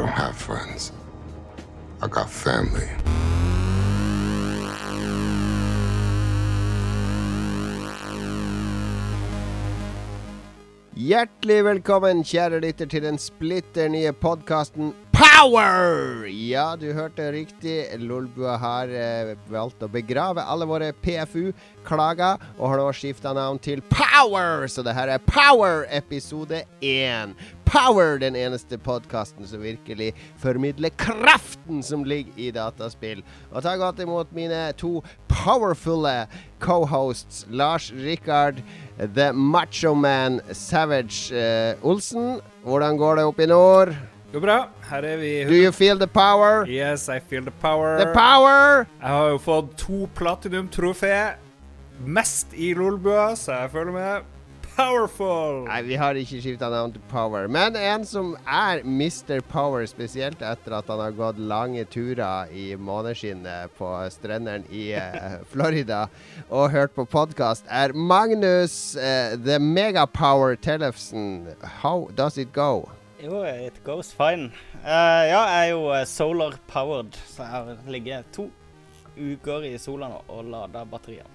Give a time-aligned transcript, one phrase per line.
[0.00, 0.92] don't have friends.
[2.02, 2.88] I got family.
[10.96, 16.24] Hjertelig velkommen, kjære lytter, til den splitter nye podkasten Power!
[16.32, 17.82] Ja, du hørte riktig.
[18.00, 23.82] Lolbua har eh, valgt å begrave alle våre PFU-klager, og har nå skifta navn til
[23.92, 24.64] Power!
[24.64, 27.34] Så det her er Power episode 1.
[27.68, 33.20] Power, den eneste podkasten som virkelig formidler kraften som ligger i dataspill.
[33.52, 36.14] Og ta godt imot mine to powerfulle
[36.64, 38.64] co-hosts, Lars Rikard
[38.96, 42.40] The Macho Man Savage eh, Olsen.
[42.64, 43.94] Hvordan går det oppe i nord?
[44.32, 44.58] Går bra.
[44.90, 45.44] Her er vi.
[45.44, 46.66] Do you feel the power?
[46.68, 47.98] Yes, I feel the power.
[47.98, 48.86] The power!
[49.00, 51.32] Jeg har jo fått to platinum-trofé.
[52.06, 54.28] Mest i Lolbua, så jeg føler meg
[54.76, 55.64] powerful.
[55.66, 57.48] Nei, vi har ikke skifta navn til Power.
[57.50, 59.42] Men en som er Mr.
[59.50, 65.40] Power, spesielt etter at han har gått lange turer i måneskinnet på strendene i eh,
[65.52, 66.06] Florida
[66.48, 71.50] og hørt på podkast, er Magnus uh, The Megapower Tellefsen.
[71.82, 72.88] How does it go?
[73.20, 74.48] Jo, it goes fine.
[74.80, 78.46] Uh, ja, jeg er jo eh, solar powered, så jeg har ligget to
[79.20, 81.28] uker i sola nå og lada batterier.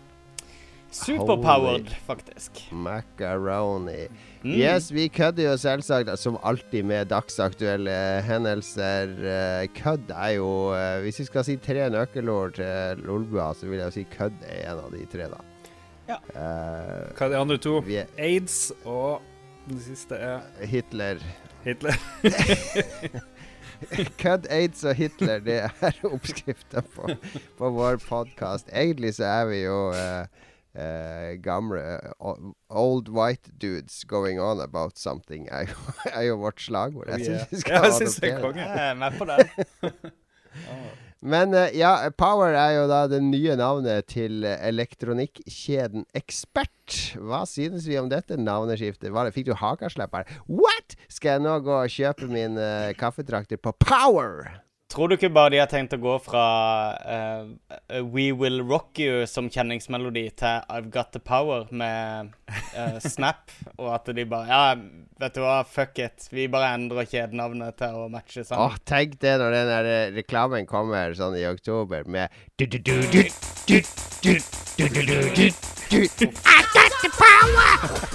[0.95, 2.61] Superpowered, faktisk.
[2.71, 4.07] Macaroni.
[4.45, 4.53] Mm.
[4.55, 9.11] Yes, vi kødder jo selvsagt som alltid med dagsaktuelle hendelser.
[9.19, 13.81] Eh, Kødd er jo eh, Hvis vi skal si tre nøkkelord til Lolbua, så vil
[13.81, 15.41] jeg jo si kødd er en av de tre, da.
[16.05, 16.19] Ja.
[16.31, 17.79] Uh, Hva er de andre to?
[17.89, 19.25] er Aids og
[19.65, 21.19] den siste er Hitler.
[21.65, 21.97] Hitler.
[24.21, 27.09] Kødd, aids og Hitler, det er oppskrifta på,
[27.57, 28.69] på vår podkast.
[28.71, 31.79] Egentlig så er vi jo uh, Uh, gamle
[32.19, 32.33] uh,
[32.69, 37.07] Old white dudes going on about something er jo, er jo vårt slagord.
[37.07, 38.61] Jeg syns vi skal jeg synes det er adoptere konge.
[38.61, 40.11] Jeg er med på det.
[41.21, 46.71] Men eh, ja, Power er jo da det nye navnet til elektronikkjeden Ekspert.
[47.17, 49.09] Hva synes vi om dette navneskiftet?
[49.13, 50.35] Det, fikk du hakaslepp her?
[50.49, 50.97] What?!
[51.09, 54.64] Skal jeg nå gå og kjøpe min uh, kaffetrakter på Power?
[54.93, 56.41] Tror du ikke bare de har tenkt å gå fra
[56.93, 63.49] uh, We Will Rock You som kjenningsmelodi til I've Got The Power med uh, Snap,
[63.81, 64.75] og at de bare Ja,
[65.23, 66.27] vet du hva, fuck it.
[66.29, 70.69] Vi bare endrer kjedenavnet til å matche Åh, oh, tenk det når den der reklamen
[70.69, 73.23] kommer sånn i oktober med du, du, du, du,
[73.65, 73.81] du,
[74.21, 74.37] du,
[74.77, 75.49] du, du, du,
[75.89, 76.27] du, du.
[76.45, 78.13] I got the power!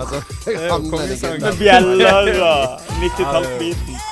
[0.00, 0.88] Altså, jo han
[1.44, 4.08] med bjeller og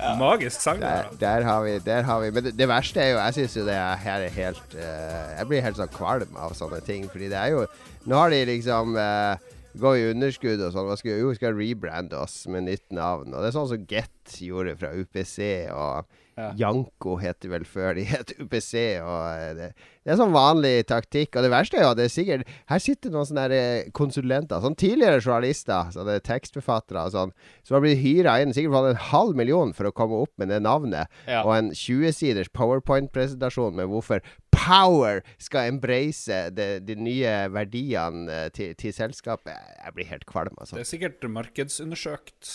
[0.00, 0.18] 90-tallsbeaten.
[0.18, 0.80] Magisk sang.
[0.80, 3.56] Der, der har vi, der har vi Men det, det verste er jo Jeg syns
[3.56, 7.08] jo det er- her er helt uh, Jeg blir helt sånn kvalm av sånne ting.
[7.12, 7.66] Fordi det er jo
[8.06, 9.36] Nå har de liksom uh,
[9.78, 10.88] Går i underskudd og sånn.
[10.88, 13.30] Hva skal, jo, skal rebrande oss med nytt navn.
[13.34, 15.38] Og det er sånn som Get gjorde fra UPC.
[15.74, 16.52] Og Ja.
[16.56, 18.72] Janko het vel før de het UPC.
[19.04, 19.66] Og eh, det,
[20.06, 21.36] det er sånn vanlig taktikk.
[21.36, 24.62] Og det verste er jo at det er sikkert Her sitter noen sånne eh, konsulenter.
[24.64, 27.34] Sånn tidligere journalister, sånne tekstforfattere og sånn,
[27.66, 30.48] som har blitt hyra inn sikkert for en halv million for å komme opp med
[30.54, 31.42] det navnet Ja.
[31.44, 34.24] og en 20-siders powerpoint-presentasjon med hvorfor
[34.60, 39.56] Power skal embrace de, de nye verdiene eh, til, til selskapet.
[39.56, 40.76] Jeg blir helt kvalm, altså.
[40.76, 42.50] Det er sikkert markedsundersøkt.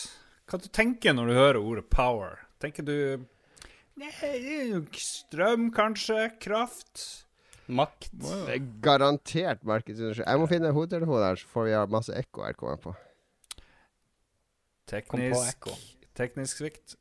[0.45, 2.43] Hva du tenker når du hører ordet power?
[2.61, 2.95] Tenker du
[3.95, 6.29] er strøm, kanskje?
[6.43, 7.25] Kraft?
[7.65, 8.11] Makt.
[8.13, 10.29] Det er garantert markedsundersøkelse.
[10.29, 12.57] Jeg må finne hodetelefonen her, så får vi ha masse ekko her.
[12.59, 12.93] Kommer på.
[15.09, 15.73] Kom på ekko.
[16.15, 16.99] teknisk svikt.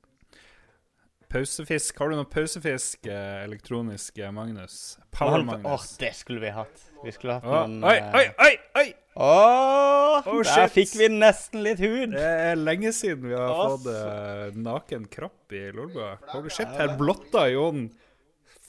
[1.34, 1.98] Pausefisk.
[1.98, 4.98] Har du noe pausefisk eh, elektronisk, eh, Magnus?
[5.14, 6.84] Power Åh, oh, det skulle vi hatt.
[7.04, 8.52] Vi skulle hatt oh, noen oi, eh, oi, oi!
[8.82, 8.86] oi!
[9.14, 12.14] Åh, Oh, der fikk vi nesten litt hud.
[12.14, 16.14] Det er lenge siden vi har fått uh, naken kropp i Lolbua.
[16.30, 17.88] Holy shit, her blotta Jon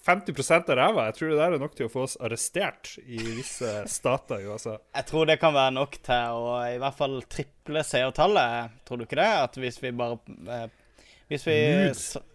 [0.06, 1.08] 50 av ræva.
[1.09, 4.50] Jeg tror det der er nok til å få oss arrestert i visse stater i
[4.50, 4.78] USA.
[4.97, 8.78] Jeg tror det kan være nok til å i hvert fall triple seertallet.
[8.86, 9.32] Tror du ikke det?
[9.47, 10.20] At hvis vi bare
[10.58, 10.67] eh,
[11.32, 12.26] Hvis vi Nude.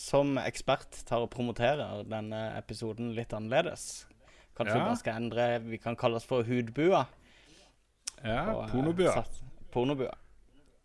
[0.00, 4.06] Som ekspert tar og promoterer denne episoden litt annerledes
[4.56, 7.04] Kanskje vi bare skal endre Vi kan kalle oss for Hudbua.
[8.24, 9.12] Ja, og, eh, pornobua.
[9.14, 9.42] satt-
[9.72, 10.12] Pornobua.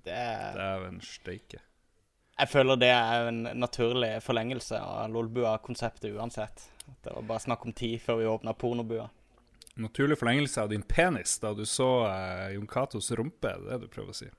[0.05, 1.59] Det er Dæven steike.
[2.37, 6.67] Jeg føler det er en naturlig forlengelse av Lolbua-konseptet uansett.
[6.87, 9.09] At Det var bare snakk om tid før vi åpna pornobua.
[9.77, 13.81] Naturlig forlengelse av din penis da du så uh, Jon Catos rumpe, det er det
[13.81, 14.29] du prøver å si.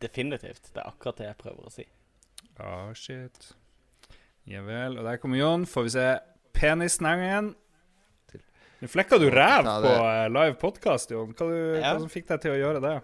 [0.00, 0.72] Definitivt.
[0.74, 1.84] Det er akkurat det jeg prøver å si.
[2.58, 3.52] Ah, shit.
[4.50, 4.98] Ja vel.
[4.98, 5.66] Og der kommer Jon.
[5.68, 6.06] Får vi se
[6.56, 7.52] penisnangen.
[8.82, 11.30] Nå flekka du ræv på eh, live podkast, Jon.
[11.38, 11.92] Hva, du, Ja.
[11.94, 12.96] hva som fikk deg til å gjøre det?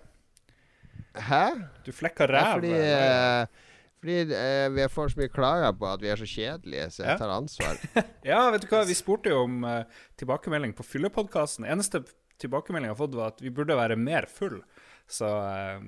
[1.29, 1.44] Hæ?
[1.87, 2.56] Du flekka ræv.
[2.58, 3.44] fordi eller?
[3.44, 3.67] eh,
[3.99, 7.08] fordi uh, vi får så mye klager på at vi er så kjedelige, så Ja.
[7.12, 7.79] jeg tar ansvar.
[8.31, 9.85] Ja, vet du hva, vi spurte jo om uh,
[10.19, 11.67] tilbakemelding på fyllepodkasten.
[11.67, 12.02] Eneste
[12.38, 14.61] tilbakemelding jeg har fått, var at vi burde være mer full.
[15.08, 15.78] Så eh,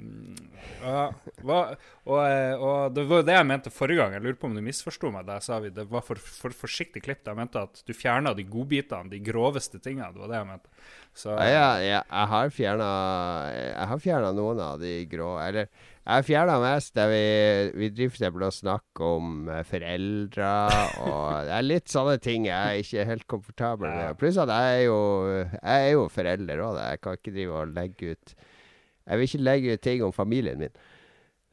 [0.80, 1.02] ja,
[1.44, 4.14] og, eh, og det var jo det jeg mente forrige gang.
[4.16, 6.56] Jeg lurer på om du misforsto meg da jeg sa vi det var for, for
[6.56, 7.20] forsiktig klipp.
[7.28, 10.08] Jeg mente at du fjerna de godbitene, de groveste tingene.
[10.14, 10.72] Det var det jeg mente.
[11.20, 15.66] Så Ja, jeg Jeg har fjerna noen av de grå Eller
[16.10, 17.24] jeg fjerna mest der vi,
[17.76, 20.52] vi driver for eksempel snakke om eh, foreldre
[21.04, 24.16] og Det er litt sånne ting jeg er ikke helt komfortabel med.
[24.22, 27.76] Pluss at jeg er jo Jeg er jo forelder òg, jeg kan ikke drive og
[27.76, 28.34] legge ut
[29.06, 30.74] Jeg vil ikke legge ut ting om familien min.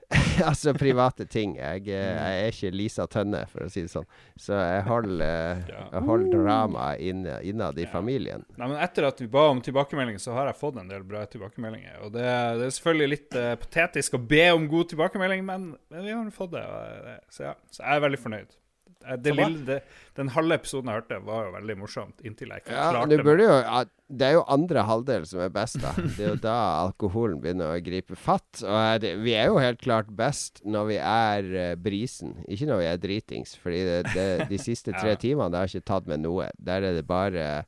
[0.50, 1.58] altså private ting.
[1.58, 4.08] Jeg, eh, jeg er ikke Lisa Tønne, for å si det sånn.
[4.40, 8.46] Så jeg holder, eh, jeg holder dramaet innad i familien.
[8.56, 11.26] Nei, men Etter at vi ba om tilbakemeldinger, så har jeg fått en del bra
[11.28, 12.00] tilbakemeldinger.
[12.06, 16.08] Og det, det er selvfølgelig litt uh, patetisk å be om god tilbakemelding, men, men
[16.08, 16.64] vi har fått det.
[16.64, 18.58] Og, det så ja, så jeg er veldig fornøyd.
[19.06, 19.78] Eh, Det lille, det,
[20.18, 23.46] den halve episoden jeg hørte, var jo veldig morsomt, inntil jeg ikke Ja, klarte det
[23.46, 23.86] jo
[24.18, 25.92] Det er jo andre halvdel som er best, da.
[25.98, 26.56] Det er jo da
[26.88, 28.64] alkoholen begynner å gripe fatt.
[28.64, 32.70] Og er det, vi er jo helt klart best når vi er uh, brisen, ikke
[32.72, 33.56] når vi er dritings.
[33.60, 33.82] Fordi
[34.14, 35.20] det, de siste tre Ja.
[35.20, 36.50] timene det har ikke tatt med noe.
[36.58, 37.66] Der er det bare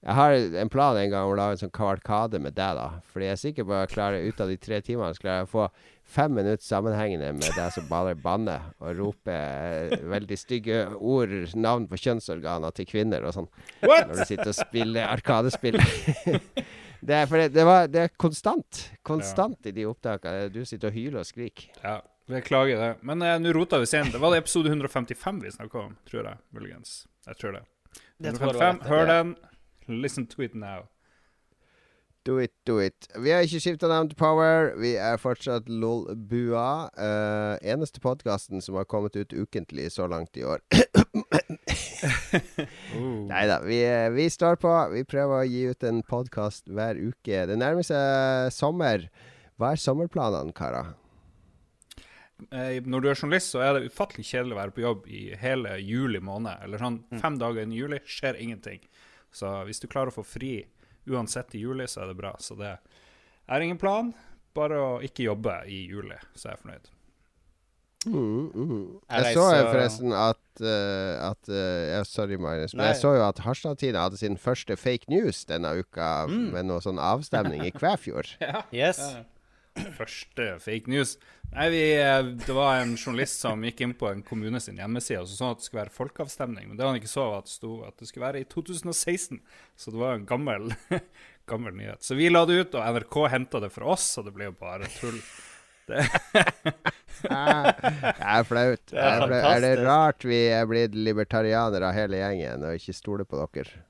[0.00, 3.00] Jeg har en plan en gang om å lage en sånn kavalkade med deg, da.
[3.12, 5.42] Fordi jeg er sikker på at jeg klarer ut av de tre timene så klarer
[5.42, 5.66] jeg å få
[6.10, 11.86] fem minutter sammenhengende med deg som bare banner og roper eh, veldig stygge ord, navn
[11.90, 13.48] på kjønnsorganer til kvinner og sånn
[13.84, 14.10] What?!
[14.10, 15.78] når du sitter og spiller Arkadespill.
[17.08, 18.84] det, er, for det, det, var, det er konstant.
[19.06, 20.50] Konstant i de opptakene.
[20.52, 21.70] Du sitter og hyler og skriker.
[21.84, 21.98] Ja,
[22.30, 22.92] beklager det.
[23.06, 24.14] Men eh, nå rota vi sent.
[24.14, 26.42] Det var det episode 155 vi snakka om, tror jeg.
[26.56, 27.04] Muligens.
[27.28, 27.66] Jeg tror det.
[28.20, 28.88] Det tror jeg du har 155.
[28.90, 29.36] Hør den.
[30.00, 30.88] Listen to it now.
[32.28, 33.06] Do it, do it.
[33.16, 34.74] Vi har ikke skifta navn til Power.
[34.76, 36.90] Vi er fortsatt Lolbua.
[36.92, 40.60] Uh, eneste podkasten som har kommet ut ukentlig så langt i år.
[42.00, 43.26] Oh.
[43.28, 44.70] Nei da, vi, eh, vi står på.
[44.94, 47.42] Vi prøver å gi ut en podkast hver uke.
[47.48, 49.04] Det nærmer seg sommer.
[49.60, 50.94] Hva er sommerplanene, karer?
[52.48, 55.22] Eh, Når du er journalist, så er det ufattelig kjedelig å være på jobb i
[55.40, 56.64] hele juli måned.
[56.64, 58.80] Eller sånn fem dager i juli skjer ingenting.
[59.32, 60.54] Så hvis du klarer å få fri
[61.08, 62.34] uansett i juli, så er det bra.
[62.38, 62.76] Så det
[63.48, 64.12] er ingen plan.
[64.54, 66.88] Bare å ikke jobbe i juli, så er jeg fornøyd.
[68.06, 69.00] Mm, mm.
[69.10, 72.72] Jeg Jeg så forresten at, uh, at uh, ja, Sorry, Magnus.
[72.74, 72.92] Men Nei.
[72.94, 76.46] jeg så jo at Harstad-Tina hadde sin første fake news denne uka Mm.
[76.54, 78.32] med noe sånn avstemning i Kvæfjord.
[78.72, 79.02] Yes.
[79.96, 81.16] Første fake news.
[81.50, 85.22] Nei, vi, eh, Det var en journalist som gikk inn på en kommune sin hjemmeside
[85.22, 86.68] og så sånn at det skulle være folkeavstemning.
[86.68, 89.40] Men det han ikke så, var at det sto at det skulle være i 2016.
[89.76, 90.70] Så det var en gammel,
[91.50, 92.04] gammel nyhet.
[92.06, 94.56] Så vi la det ut, og NRK henta det fra oss, og det ble jo
[94.60, 95.18] bare tull.
[95.90, 95.98] Det
[97.26, 98.84] er flaut.
[98.92, 103.40] Det er er det rart vi er blitt libertarianere hele gjengen og ikke stoler på
[103.42, 103.82] dere?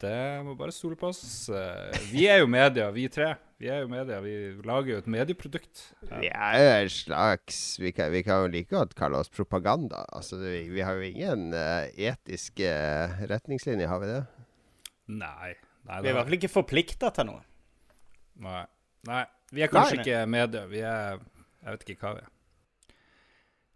[0.00, 1.22] Det må bare stole på oss.
[1.52, 3.34] Eh, Vi er jo media, vi tre.
[3.60, 4.32] Vi er jo media, vi
[4.64, 5.82] lager jo et medieprodukt.
[6.08, 10.06] Vi er jo en slags Vi kan, vi kan jo like godt kalle oss propaganda.
[10.16, 14.22] Altså, vi, vi har jo ingen uh, etiske eh, retningslinjer, har vi det?
[15.12, 15.52] Nei.
[15.84, 17.44] Nei, Vi er i hvert fall ikke forplikta til noe.
[18.40, 18.64] Nei.
[19.08, 19.24] Nei.
[19.52, 20.06] Vi er kanskje Nei.
[20.06, 20.64] ikke media.
[20.70, 21.20] Vi er
[21.60, 22.32] Jeg vet ikke hva vi er.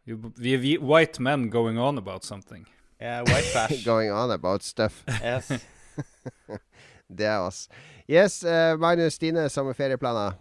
[0.04, 2.64] Vi, vi er vi, white men going on about something.
[3.00, 3.84] Yeah, white trash.
[3.84, 5.02] Going on about stuff.
[5.20, 5.52] Yes.
[7.18, 7.66] Det er oss.
[8.08, 10.38] Yes, uh, Magnus Stine, sommerferieplaner.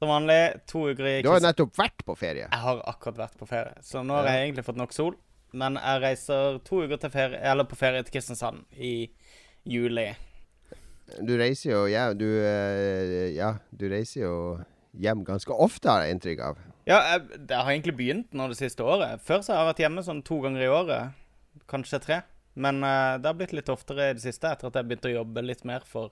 [0.00, 2.46] Som vanlig, to uker i Du har nettopp vært på ferie.
[2.46, 5.14] Jeg har akkurat vært på ferie, så nå har jeg egentlig fått nok sol.
[5.52, 9.10] Men jeg reiser to uker til ferie, eller på ferie til Kristiansand i
[9.68, 10.08] juli.
[11.26, 14.34] Du reiser jo hjem Du, eh, ja, du reiser jo
[15.00, 16.60] hjem ganske ofte, har jeg inntrykk av.
[16.88, 19.20] Ja, jeg, det har egentlig begynt nå det siste året.
[19.26, 21.18] Før så har jeg vært hjemme sånn to ganger i året.
[21.70, 22.22] Kanskje tre.
[22.54, 25.18] Men uh, det har blitt litt oftere i det siste, etter at jeg begynte å
[25.20, 26.10] jobbe litt mer for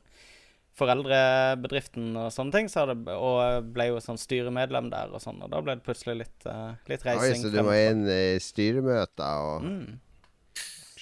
[0.79, 2.69] foreldrebedriften og sånne ting.
[2.71, 6.21] Så det, og ble jo sånn styremedlem der og sånn, og da ble det plutselig
[6.25, 7.43] litt, uh, litt Oi, reising.
[7.43, 9.99] så du må inn i styremøter og Mm.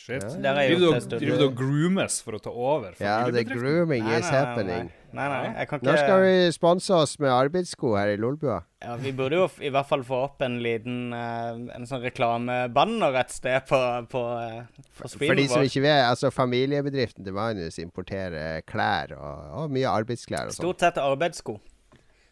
[0.07, 0.23] Shit.
[0.23, 0.29] Ja.
[0.39, 3.43] Der er Driver du og- driver du og groomes for å ta over Ja, the
[3.43, 4.91] grooming Nei, is nei, happening.
[5.17, 8.61] Nei, nei, jeg kan ikke Når skal vi sponse oss med arbeidssko her i Lolbua?
[8.85, 13.19] Ja, Vi burde jo i hvert fall få opp en liten eh, En sånn reklamebanner
[13.19, 13.81] et sted på,
[14.13, 14.63] på, eh,
[15.01, 19.89] på For de som ikke vet, altså familiebedriften til Magnus importerer klær og, og mye
[19.91, 20.63] arbeidsklær og sånt.
[20.63, 21.59] Stort sett arbeidssko.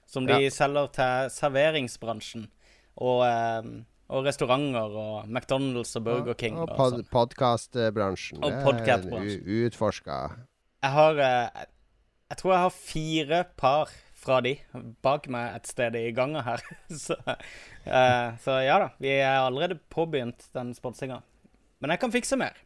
[0.06, 0.50] Som de Ja.
[0.50, 2.46] selger til serveringsbransjen.
[2.98, 3.62] Og, eh,
[4.08, 6.58] og restauranter og McDonald's og Burger King.
[6.60, 7.06] Og pod sånn.
[7.12, 8.42] podkastbransjen.
[8.44, 9.46] Og podcastbransjen.
[9.46, 10.18] Uutforska.
[10.84, 11.70] Jeg har jeg,
[12.30, 13.94] Jeg tror jeg har fire par
[14.24, 14.54] fra de
[15.04, 16.62] bak meg et sted i ganga her.
[17.04, 21.20] så, eh, så ja da, vi er allerede påbegynt den sponsinga.
[21.80, 22.56] Men jeg kan fikse mer.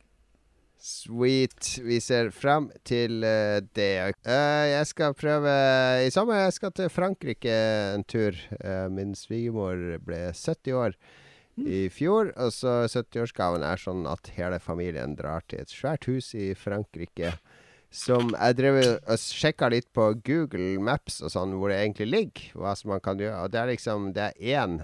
[0.78, 1.80] Sweet.
[1.82, 4.14] Vi ser frem til uh, det.
[4.22, 5.54] Uh, jeg skal prøve
[6.06, 7.56] I sommer jeg skal til Frankrike
[7.96, 8.38] en tur.
[8.62, 10.94] Uh, min svigermor ble 70 år.
[11.66, 12.32] I fjor.
[12.36, 17.34] Og så 70-årsgaven er sånn at hele familien drar til et svært hus i Frankrike
[17.88, 22.50] som jeg drev og sjekka litt på Google Maps og sånn, hvor det egentlig ligger.
[22.60, 23.40] Hva som man kan gjøre.
[23.44, 24.82] Og det er liksom Det er én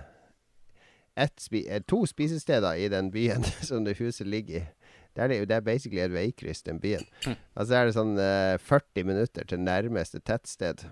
[1.39, 4.67] spi, eh, To spisesteder i den byen som det huset ligger i.
[5.15, 7.05] Det er, det er basically et veikryss, den byen.
[7.27, 10.89] Og Altså er det sånn uh, 40 minutter til nærmeste tettsted.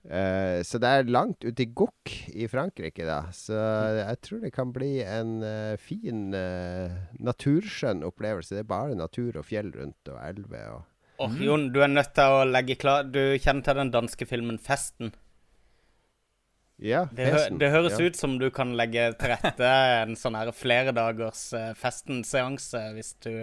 [0.00, 3.26] Uh, så det er langt ute i Gokk i Frankrike, da.
[3.36, 3.56] Så
[3.98, 8.56] jeg tror det kan bli en uh, fin, uh, naturskjønn opplevelse.
[8.56, 10.86] Det er bare natur og fjell rundt og elver og
[11.20, 14.24] Åh, oh, Jon, du er nødt til å legge klar Du kjenner til den danske
[14.24, 15.10] filmen 'Festen'?
[16.80, 18.06] Ja, det, hø det høres ja.
[18.08, 23.34] ut som du kan legge til rette en sånn her fleredagers uh, festen-seanse, hvis du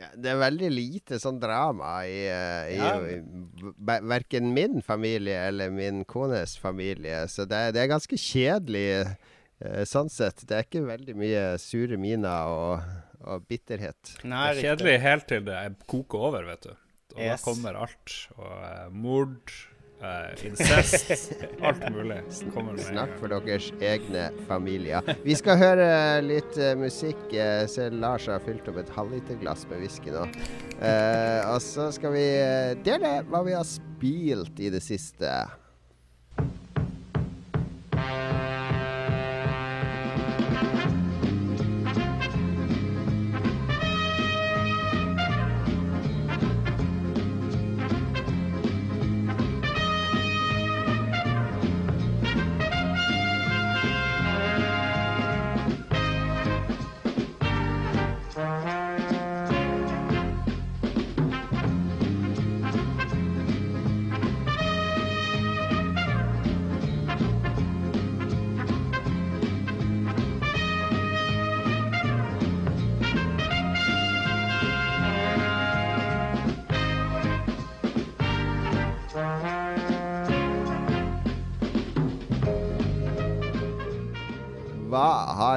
[0.00, 2.94] ja, Det er veldig lite sånn drama i, uh, i, ja.
[3.04, 9.82] i verken min familie eller min kones familie, så det, det er ganske kjedelig uh,
[9.88, 10.46] sånn sett.
[10.48, 12.92] Det er ikke veldig mye sure miner og,
[13.26, 14.16] og bitterhet.
[14.24, 15.58] Nei, det er kjedelig helt til det
[15.90, 16.72] koker over, vet du.
[17.16, 17.32] Og yes.
[17.34, 18.16] da kommer alt.
[18.38, 19.54] Og uh, mord,
[20.02, 22.18] uh, incest, alt mulig.
[22.32, 25.06] Snakk for deres egne familier.
[25.26, 25.88] Vi skal høre
[26.24, 27.20] litt uh, musikk.
[27.32, 30.26] Uh, se Lars har fylt opp et halvliterglass med whisky nå.
[31.50, 32.26] og så skal vi
[32.86, 35.32] dele hva vi har spilt i det siste.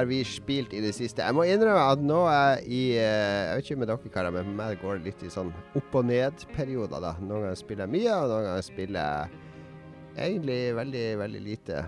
[0.04, 1.24] Har vi spilt i det siste?
[1.24, 4.34] Jeg må innrømme at nå er jeg i eh, Jeg vet ikke med dere karer,
[4.34, 7.00] men for meg går det litt i sånn opp og ned-perioder.
[7.00, 7.14] da.
[7.22, 11.84] Noen ganger spiller jeg mye, og noen ganger spiller jeg egentlig veldig, veldig lite.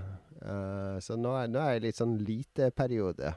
[0.46, 3.34] Uh, så nå er, nå er jeg litt sånn lite-periode.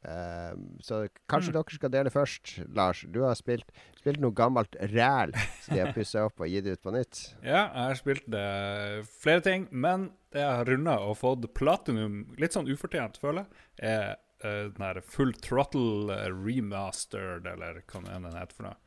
[0.00, 1.56] Uh, så kanskje mm.
[1.58, 3.02] dere skal dele først, Lars.
[3.12, 6.80] Du har spilt, spilt noe gammelt ræl som de har pussa opp og gitt ut
[6.80, 7.20] på nytt.
[7.44, 12.22] Ja, jeg har spilt uh, flere ting, men det jeg har runda og fått platinum,
[12.40, 14.06] litt sånn ufortjent, føler jeg, er
[14.44, 18.78] uh, den her Full Throttle remastered, eller hva det heter for noe.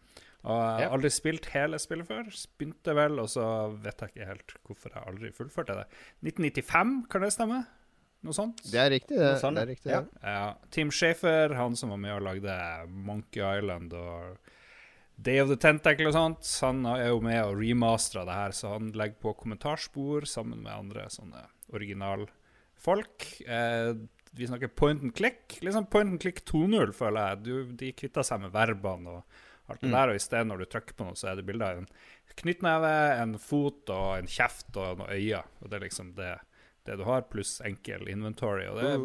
[0.44, 2.28] Og jeg har aldri spilt hele spillet før.
[2.60, 3.46] Begynte vel, og så
[3.80, 5.86] vet jeg ikke helt hvorfor jeg aldri fullførte det.
[6.26, 7.62] 1995, kan det stemme?
[8.24, 8.64] Noe sånt?
[8.72, 9.34] Det er riktig, det.
[9.42, 9.58] Sånn.
[9.58, 10.04] det er riktig, ja.
[10.24, 10.44] ja.
[10.72, 12.56] Tim Shafer, han som var med og lagde
[12.88, 14.52] Monkey Island og
[15.16, 18.74] Day of the Tentacle og sånt, han er jo med og remastera det her, så
[18.78, 21.44] han legger på kommentarspor sammen med andre sånne
[21.76, 23.28] originalfolk.
[23.46, 23.92] Eh,
[24.34, 25.60] vi snakker point and click.
[25.62, 27.44] Liksom point and click 2.0, føler jeg.
[27.46, 29.96] Du, de kvitter seg med verbene og alt det mm.
[29.96, 31.92] der, og i stedet når du trykker på noe, så er det bilder av en
[32.42, 35.44] knyttneve, en fot og en kjeft og noen øyne.
[35.62, 36.34] Og det er liksom det
[36.90, 38.66] det du har, pluss enkel inventory.
[38.72, 38.96] Og, det,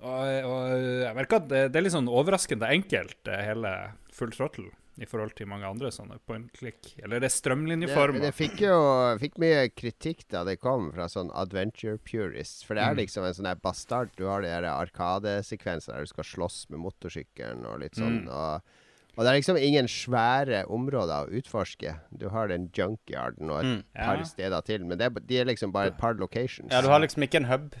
[0.00, 0.74] og, og
[1.04, 3.74] jeg merker at det, det, er litt sånn overraskende enkelt, hele
[4.14, 4.70] full throttle.
[5.00, 6.90] I forhold til mange andre sånne point click.
[7.00, 8.18] Eller det er strømlinjeforma.
[8.20, 8.74] Det, det, fikk jo
[9.22, 12.66] fikk mye kritikk da det kom fra sånn adventure purists.
[12.66, 13.00] For det er mm.
[13.00, 14.12] liksom en sånn bastard.
[14.20, 18.26] Du har de arkadesekvenser der du skal slåss med motorsykkelen og litt sånn.
[18.26, 18.28] Mm.
[18.28, 18.76] og
[19.20, 21.90] og det er liksom ingen svære områder å utforske.
[22.16, 23.82] Du har den junkyarden og et mm.
[23.92, 26.72] par steder til, men er, de er liksom bare et par locations.
[26.72, 27.76] Ja, du har liksom ikke en hub.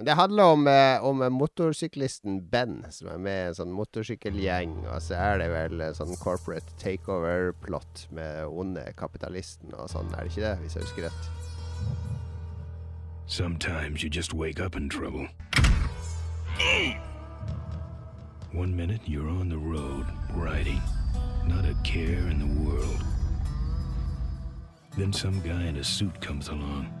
[0.00, 4.74] Men det handler om, eh, om motorsyklisten Ben, som er med i en sånn motorsykkelgjeng.
[4.88, 10.34] Og så er det vel sånn corporate takeover-plott med onde kapitalisten og sånn, er det
[10.34, 10.56] ikke det?
[10.64, 11.30] Hvis jeg husker rett.
[13.30, 15.30] Sometimes you just wake up in trouble.
[18.54, 20.04] One minute you're on the road,
[20.34, 20.82] riding,
[21.46, 23.02] not a care in the world.
[24.94, 26.92] Then some guy in a suit comes along.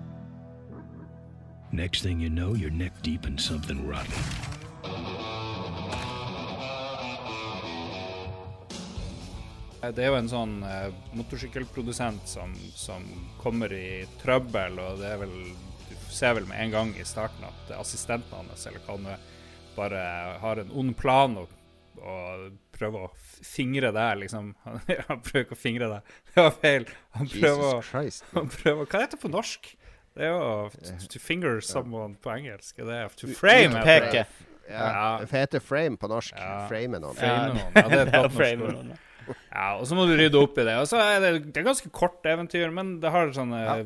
[1.70, 4.22] Next thing you know, you're neck deep in something rotten.
[9.82, 13.04] Det er jo en sånn eh, motorsykkelprodusent som, som
[13.42, 15.36] kommer i trøbbel, og det er vel
[15.90, 19.31] Du ser vel med en gang i starten at assistenten hans, eller hva det er,
[19.76, 20.02] bare
[20.42, 21.52] har en ond plan og,
[22.02, 24.52] og prøver å fingre fingre deg, liksom.
[25.08, 26.84] Han prøver ikke å fingre deg, det var feil.
[27.18, 28.24] Han prøver, Christ.
[28.32, 29.70] han prøver Hva heter det på norsk?
[30.12, 32.76] Det er jo to, to finger someone på engelsk.
[32.76, 33.72] Det Er to frame?
[33.72, 33.80] det.
[33.82, 34.26] Utpeke.
[34.68, 35.06] Ja, Ja.
[35.24, 36.36] det heter frame på norsk.
[36.36, 36.66] Ja.
[36.68, 37.16] Frame noen.
[37.18, 37.72] Frame noen.
[37.74, 38.92] Ja, det er et godt norsk frame noen.
[39.52, 40.74] Ja, og så må du rydde opp i det.
[40.82, 43.76] Og så er det, det er ganske kort eventyr, men det har sånne Ja.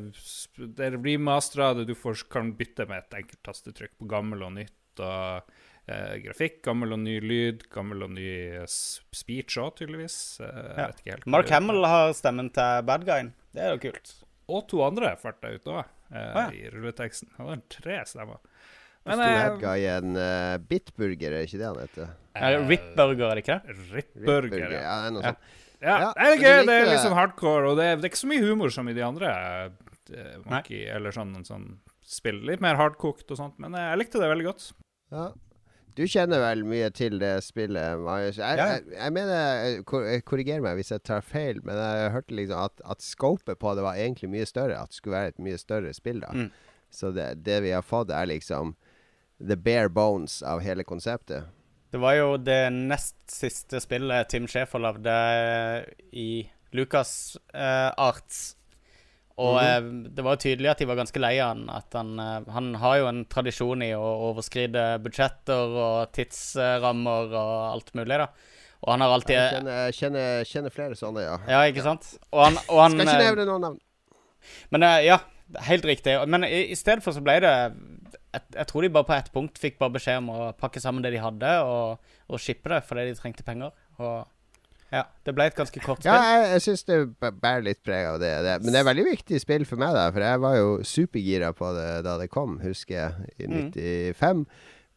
[0.57, 4.53] Det er remastera, det du får, kan bytte med et enkelt tastetrykk på gammel og
[4.57, 4.75] nytt.
[4.99, 5.56] Og
[5.87, 8.27] eh, grafikk, gammel og ny lyd, gammel og ny
[8.67, 10.17] speech òg, tydeligvis.
[10.41, 10.87] Eh, Ja.
[10.87, 11.49] vet ikke helt Mark.
[11.49, 13.33] Hamill har stemmen til bad guyen.
[13.53, 14.13] Det er jo kult.
[14.49, 16.49] Og to andre farta ut òg, eh, Ah, ja.
[16.51, 17.29] i rulleteksten.
[17.37, 18.37] Han har tre stemmer.
[19.05, 22.09] Men, Stor head guy er en uh, Bitburger, er ikke det han heter?
[22.35, 23.75] Uh, Ripburger, er det ikke det?
[23.93, 24.81] Ripburger, ja.
[24.81, 25.29] Ja, det er noe Ja.
[25.31, 25.37] sånt.
[25.79, 26.65] Ja, Ja, det er gøy.
[26.65, 28.89] Det er litt liksom hardcore, og det er, det er ikke så mye humor som
[28.89, 29.29] i de andre
[30.11, 32.41] eh, Monkey, eller sånn, sånn spill.
[32.43, 34.71] Litt mer hardkokt og sånt, men eh, jeg likte det veldig godt.
[35.11, 35.31] Ja.
[35.97, 38.37] Du kjenner vel mye til det spillet, Marius.
[38.37, 38.65] Jeg, Ja.
[38.75, 42.59] jeg, jeg mener kor- eh, Korriger meg hvis jeg tar feil, men jeg hørte liksom
[42.67, 44.77] at, at scopet på det var egentlig mye større.
[44.77, 46.19] At det skulle være et mye større spill.
[46.21, 46.51] da Mm.
[46.93, 48.75] Så det, det vi har fått, er liksom
[49.41, 51.43] the bare bones av hele konseptet.
[51.91, 55.17] Det var jo det nest siste spillet Tim Schafer lagde
[56.13, 58.55] i Lucas uh, Arts.
[59.37, 61.65] Og eh, det var jo tydelig at de var ganske lei av han.
[61.69, 67.51] At han, eh, han har jo en tradisjon i å overskride budsjetter og tidsrammer og
[67.75, 68.31] alt mulig, da.
[68.85, 71.37] Og han har alltid Jeg kjenner, kjenner, kjenner flere sånne, ja.
[71.49, 72.09] Ja, ikke sant?
[72.31, 73.79] Og han, og han Skal ikke eh, nevne noen navn.
[74.73, 75.19] Men eh, ja,
[75.69, 76.17] helt riktig.
[76.29, 79.29] Men i, i stedet for så ble det jeg, jeg tror de bare på ett
[79.33, 82.81] punkt fikk bare beskjed om å pakke sammen det de hadde, og, og shippe det
[82.85, 83.73] fordi de trengte penger.
[84.01, 84.25] Og
[84.93, 86.31] ja, det ble et ganske kort Ja, spill.
[86.31, 86.97] jeg, jeg syns det
[87.41, 88.55] bærer litt preg av det, det.
[88.63, 90.07] Men det er veldig viktig spill for meg, da.
[90.15, 93.69] For jeg var jo supergira på det da det kom, husker jeg, i Mm.
[93.75, 94.47] 95.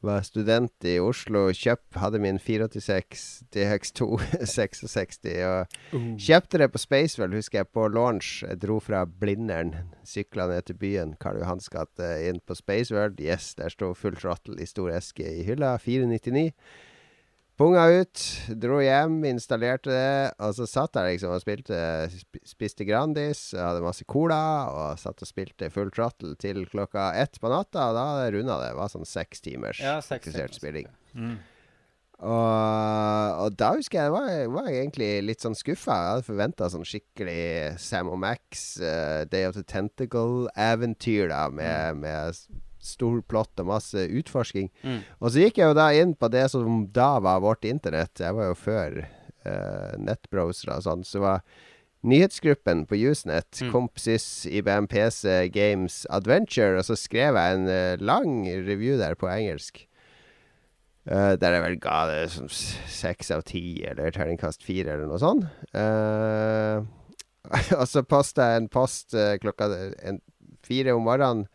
[0.01, 4.07] Var student i Oslo, kjøp, hadde min 486 DX2
[4.49, 5.75] 66 og
[6.17, 8.41] kjøpte det på Spacewell, husker jeg, på launch.
[8.49, 9.75] Jeg dro fra Blindern,
[10.09, 13.21] sykla ned til byen, Karl Johans gate, inn på Spaceworld.
[13.21, 15.75] Yes, der sto full throttle i stor eske i hylla.
[15.77, 16.55] 499.
[17.61, 18.21] Punga ut,
[18.57, 21.77] dro hjem, installerte det, og så satt jeg liksom og spilte
[22.49, 24.39] Spiste Grandis, hadde masse cola,
[24.73, 28.71] og satt og spilte full throttle til klokka ett på natta, og da runda det.
[28.73, 30.61] Det var sånn seks timers Ja, seks fokusert timers.
[30.63, 30.89] spilling.
[31.13, 31.37] Mm.
[32.21, 35.95] Og, og da husker jeg var, var jeg egentlig litt sånn skuffa.
[36.01, 42.01] Jeg hadde forventa sånn skikkelig Sam og Max, uh, Day of the Tentacle-eventyr, da, med,
[42.07, 42.47] med s-
[42.81, 44.71] stor plott og masse utforsking.
[44.83, 45.01] Mm.
[45.21, 48.21] Og så gikk jeg jo da inn på det som da var vårt internett.
[48.21, 51.05] Jeg var jo før uh, nettbrowsere og sånn.
[51.07, 51.45] Så var
[52.01, 53.73] nyhetsgruppen på Usenet, Mm.
[53.73, 59.29] Kompsys, IBM PC Games Adventure, og så skrev jeg en uh, lang review der på
[59.29, 59.87] engelsk.
[61.11, 65.21] Uh, der jeg vel ga det som seks av ti, eller terningkast fire, eller noe
[65.21, 65.45] sånt.
[65.75, 66.85] Uh,
[67.81, 69.71] og så posta jeg en post klokka
[70.05, 70.21] en,
[70.63, 71.47] fire om morgenen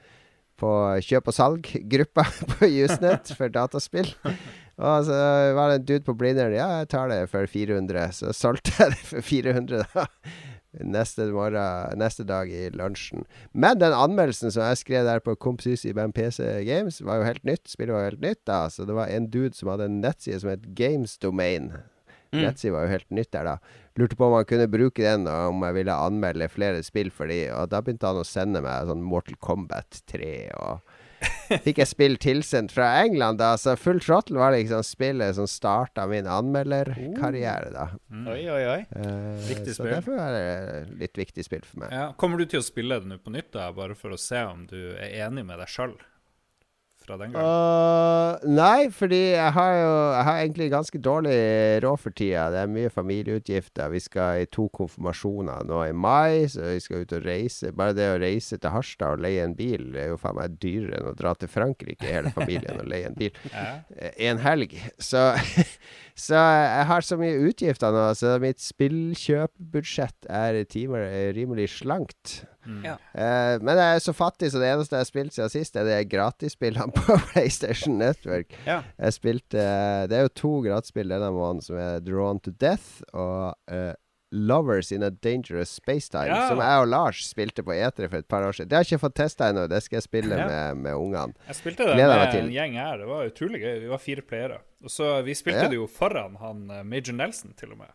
[0.59, 0.71] på
[1.05, 4.11] kjøp og salg-gruppa på Usenet for dataspill.
[4.75, 5.19] Og så
[5.55, 6.55] var det en dude på Blindern.
[6.55, 8.09] Ja, jeg tar det for 400.
[8.17, 10.05] Så solgte jeg det for 400 da.
[10.83, 13.23] Neste, morgen, neste dag i lunsjen.
[13.55, 17.29] Men den anmeldelsen som jeg skrev der på Kompsys i Band PC Games, var jo
[17.29, 17.63] helt nytt.
[17.71, 18.65] Spillet var jo helt nytt da.
[18.67, 21.71] Så det var en dude som hadde en nettside som het Games Domain.
[22.35, 22.41] Mm.
[22.43, 23.84] Nettside var jo helt nytt der, da.
[23.95, 27.31] Lurte på om han kunne bruke den, og om jeg ville anmelde flere spill for
[27.31, 27.45] de.
[27.55, 30.95] Og da begynte han å sende meg sånn Mortal Kombat 3 og
[31.63, 33.53] Fikk jeg spill tilsendt fra England, da.
[33.57, 37.87] Så Full Throttle var liksom spillet som starta min anmelderkarriere, da.
[38.11, 38.27] Mm.
[38.33, 38.81] Oi, oi, oi.
[38.91, 39.93] Uh, Viktig så spill.
[39.93, 41.95] derfor er det litt viktig spill for meg.
[41.95, 42.09] Ja.
[42.19, 44.65] Kommer du til å spille det nå på nytt, da, bare for å se om
[44.69, 45.95] du er enig med deg sjøl
[47.05, 47.45] fra den gangen?
[47.45, 51.37] Uh, nei, fordi jeg har jo Jeg har egentlig ganske dårlig
[51.85, 52.47] råd for tida.
[52.53, 53.91] Det er mye familieutgifter.
[53.93, 57.71] Vi skal i to konfirmasjoner nå i mai, så vi skal ut og reise.
[57.75, 60.99] Bare det å reise til Harstad og leie en bil er jo faen meg dyrere
[61.01, 63.31] enn å dra til Frankrike, hele familien, og leie en bil.
[63.55, 63.77] Ja.
[63.95, 64.73] eh, en helg.
[64.99, 65.21] Så,
[66.25, 72.41] så jeg har så mye utgifter nå, så mitt spillkjøpbudsjett er timer er rimelig slankt.
[72.65, 72.83] Mm.
[72.85, 72.95] Ja.
[73.13, 75.85] Eh, men jeg er så fattig, så det eneste jeg har spilt siden sist, er
[75.89, 78.55] de gratisspillene på PlayStation Network.
[78.65, 78.81] Ja.
[78.97, 79.67] Jeg spilte
[80.09, 83.93] Det er jo to gratisspill denne måneden, som er Drawn to Death og uh,
[84.35, 86.47] Lovers in a Dangerous Spacetime, Ja.
[86.49, 88.67] som jeg og Lars spilte på E3 for et par år siden.
[88.69, 90.47] Det har jeg ikke fått testa ennå, det skal jeg spille Ja.
[90.49, 91.33] med, med ungene.
[91.47, 92.97] Jeg spilte det Gleder med en gjeng her.
[92.99, 93.77] Det var utrolig gøy.
[93.85, 94.57] Vi var fire playere.
[94.83, 95.69] Og så Vi spilte Ja.
[95.71, 97.89] det jo foran han eh, Major Nelson, til og med.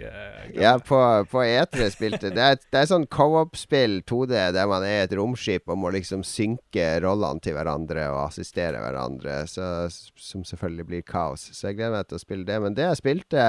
[0.00, 0.50] Eh.
[0.56, 0.96] Ja, på,
[1.30, 5.68] på E3 spilte Det er, det er sånn co-op-spill, 2D, der man er et romskip
[5.70, 9.86] og må liksom synke rollene til hverandre og assistere hverandre, så,
[10.18, 11.46] som selvfølgelig blir kaos.
[11.52, 12.58] Så jeg gleder meg til å spille det.
[12.64, 13.46] Men det jeg spilte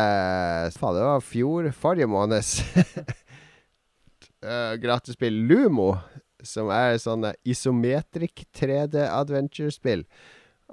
[0.78, 2.54] Faen, det var fjor, forrige måneds
[4.44, 5.96] uh, gratisspill Lumo,
[6.44, 10.04] som er sånn isometric 3D-adventure-spill.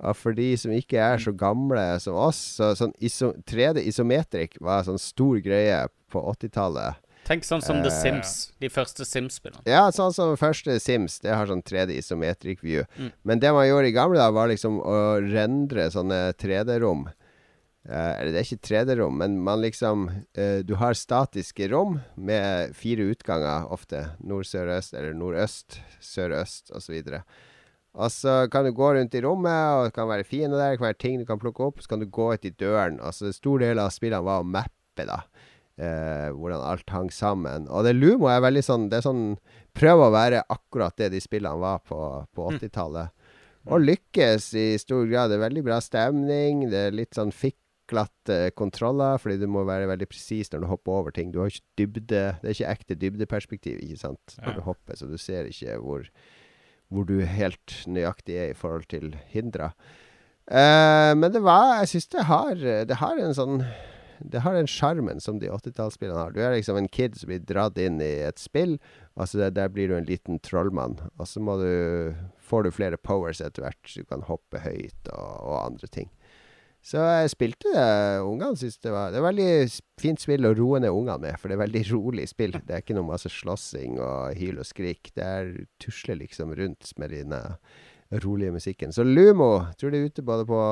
[0.00, 4.56] Og for de som ikke er så gamle som oss, så sånn iso 3D isometrik
[4.60, 7.00] var en sånn stor greie på 80-tallet.
[7.28, 8.32] Tenk sånn som The Eh, Sims.
[8.58, 9.62] De første Sims-spillene.
[9.68, 11.20] Ja, sånn som første Sims.
[11.22, 12.86] Det har sånn 3D isometric view.
[12.96, 13.12] Mm.
[13.22, 14.96] Men det man gjorde i gamle dager, var liksom å
[15.28, 17.06] rendre sånne 3D-rom.
[17.06, 17.20] Eller
[17.90, 23.06] eller det er ikke 3D-rom, men man liksom uh, Du har statiske rom med fire
[23.14, 24.02] utganger ofte.
[24.20, 26.98] Nord, sør, øst, eller nordøst, sørøst osv.
[26.98, 27.22] Og så
[28.50, 31.02] kan du gå rundt i rommet, og det kan være fiender der, det kan være
[31.02, 31.80] ting du kan plukke opp.
[31.82, 33.00] Så kan du gå ut i døren.
[33.02, 35.24] Altså, en stor del av spillene var å mappe, da.
[35.80, 37.66] Eh, hvordan alt hang sammen.
[37.72, 39.22] Og det Lumo er veldig sånn Det er sånn
[39.72, 41.96] Prøv å være akkurat det de spillene var på,
[42.36, 43.14] på 80-tallet.
[43.70, 45.30] Og lykkes i stor grad.
[45.30, 46.66] Det er veldig bra stemning.
[46.72, 50.98] Det er litt sånn fiklete kontroller, fordi du må være veldig presis når du hopper
[50.98, 51.30] over ting.
[51.32, 55.08] Du har ikke dybde Det er ikke ekte dybdeperspektiv, ikke sant, når du hopper, så
[55.08, 56.06] du ser ikke hvor,
[56.90, 59.72] hvor du helt nøyaktig er i forhold til hindra.
[60.50, 63.60] Eh, men det var Jeg syns det har Det har en sånn
[64.20, 66.34] det har den sjarmen som de 80-tallsspillene har.
[66.34, 68.76] Du er liksom en kid som blir dratt inn i et spill.
[69.16, 70.98] Altså der, der blir du en liten trollmann.
[71.16, 73.94] Og så du, får du flere powers etter hvert.
[73.94, 76.10] Du kan hoppe høyt og, og andre ting.
[76.80, 77.88] Så jeg spilte det.
[78.24, 79.50] Ungene syntes det var Det er veldig
[80.00, 82.56] fint spill å roe ned ungene med, for det er veldig rolig spill.
[82.56, 85.12] Det er ikke noe masse slåssing og hyl og skrik.
[85.16, 87.36] Det er tusler liksom rundt med den
[88.24, 88.92] rolige musikken.
[88.92, 90.62] Så Lumo tror det er ute både på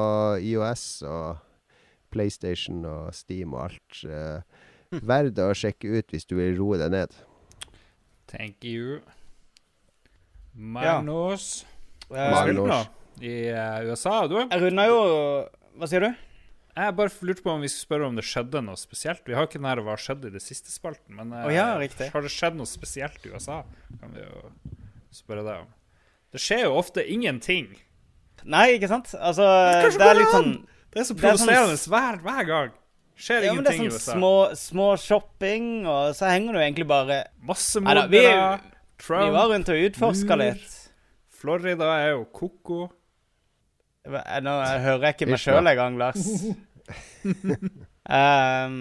[0.42, 1.44] IOS og
[2.10, 4.00] PlayStation og Steam og alt.
[4.04, 4.40] Uh,
[5.04, 7.16] Verd å sjekke ut hvis du vil roe deg ned.
[8.28, 9.00] Thank you.
[10.54, 11.66] Magnus.
[12.08, 12.30] Ja.
[12.32, 12.88] Magnus.
[13.20, 14.38] I uh, USA, du?
[14.40, 15.00] Jeg runda jo
[15.78, 16.10] Hva sier du?
[16.78, 19.22] Jeg bare lurte på om vi skulle spørre om det skjedde noe spesielt.
[19.26, 22.22] Vi har ikke den her 'Hva skjedde i det siste?' spalten, men oh, ja, har
[22.22, 23.64] det skjedd noe spesielt i USA?
[24.00, 24.50] Kan vi jo
[25.10, 25.68] spørre deg om.
[26.32, 27.74] Det skjer jo ofte ingenting.
[28.44, 29.14] Nei, ikke sant?
[29.18, 29.42] Altså,
[29.82, 30.52] Kanskje det er litt sånn
[30.92, 32.70] Det er så Det sånn- provoserende hver, hver gang.
[33.18, 33.62] Skjer Ja, USA.
[33.62, 38.62] det er sånn små, små shopping, og så henger du egentlig bare Masse Neida, vi-
[38.98, 39.32] Trump.
[39.32, 40.90] var rundt og utforska litt.
[41.28, 42.90] Florida er jo ko-ko.
[44.08, 46.24] Hva- Nå hører jeg ikke meg sjøl engang, Lars.
[48.08, 48.76] um,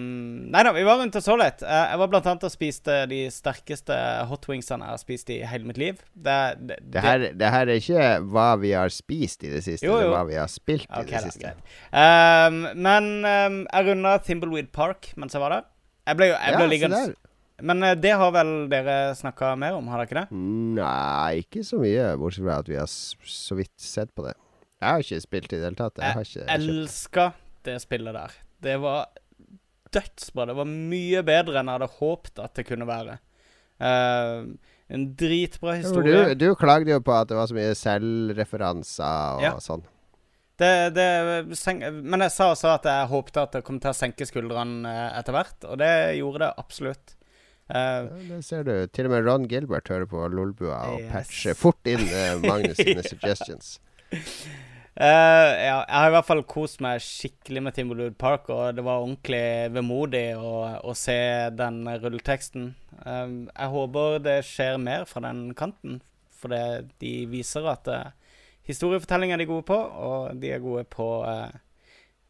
[0.53, 1.63] nei da, vi var rundt og så litt.
[1.65, 3.97] Eh, jeg var blant annet og spiste de sterkeste
[4.29, 5.99] hot wingsene jeg har spist i hele mitt liv.
[6.15, 6.37] Det,
[6.69, 9.97] det, Det her, det her er ikke hva vi har spist i det siste, Jo,
[9.99, 11.53] det er hva vi har spilt i det da, siste.
[11.91, 15.67] Um, men um, jeg runda Thimbleweed Park mens jeg var der.
[16.07, 17.05] Jeg ble, jo- jeg ble Ja, liggende.
[17.67, 20.41] Men eh, det har vel dere snakka mer om, har dere ikke det?
[20.77, 24.35] Nei, ikke så mye, bortsett fra at vi har så vidt sett på det.
[24.81, 25.97] Jeg har ikke spilt i det hele tatt.
[26.03, 27.31] Jeg Jeg elska
[27.65, 28.35] det spillet der.
[28.61, 29.07] Det var
[29.93, 30.45] dødsbra.
[30.51, 33.17] Det var mye bedre enn jeg hadde håpet at det kunne være.
[33.81, 34.45] Uh,
[34.89, 36.33] en dritbra historie.
[36.35, 39.53] Du, du klagde jo på at det var så mye selvreferanser og Ja.
[39.63, 39.83] sånn.
[40.57, 41.05] Det, det,
[42.01, 45.19] men jeg sa også at jeg håpte at det kom til å senke skuldrene eh,
[45.19, 47.13] etter hvert, og det gjorde det absolutt.
[47.69, 47.99] Uh, Ja,
[48.31, 48.71] det ser du.
[48.89, 51.11] Til og med Ron Gilbert hører på Lolbua og Yes.
[51.11, 53.75] patcher fort inn uh, Magnus sine suggestions.
[54.12, 58.86] eh, ja, jeg har i hvert fall kost meg skikkelig med Timberwood Park, og det
[58.88, 61.17] var ordentlig vemodig å, å se
[61.58, 62.72] den rulleteksten.
[63.04, 66.00] Uh, jeg håper det skjer mer fra den kanten,
[66.38, 68.15] for det, de viser at uh,
[68.67, 71.60] historiefortelling er de gode på, og de er gode på, eh,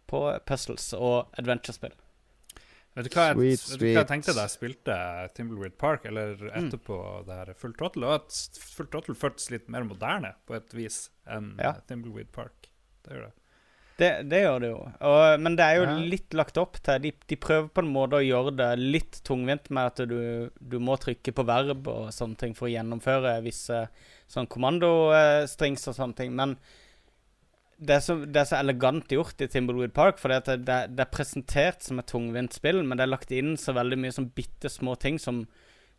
[0.08, 1.96] på puzzles og adventure-spill.
[2.98, 4.94] Vet du hva jeg, Sweet, vet du hva jeg tenkte da jeg spilte
[5.38, 6.96] Timbleweed Park, eller etterpå
[7.28, 8.08] det her Full Throttle?
[8.10, 11.76] Og at Full Throttle føltes litt mer moderne på et vis enn Ja.
[11.90, 12.72] Timbleweed Park.
[13.06, 13.36] Det gjør det.
[13.98, 14.80] Det, det gjør det jo.
[15.10, 15.94] Og, men det er jo Ja.
[16.14, 19.72] litt lagt opp til de, de prøver på en måte å gjøre det litt tungvint
[19.74, 23.88] med at du, du må trykke på verb og sånne ting for å gjennomføre visse
[24.30, 26.36] sånn kommandostrings og sånne ting.
[26.38, 26.58] Men
[27.78, 31.04] det er, så, det er så elegant gjort i Timberwood Park, for det, det, det
[31.04, 34.32] er presentert som et tungvint spill, men det er lagt inn så veldig mye sånn
[34.38, 35.44] bitte små ting som,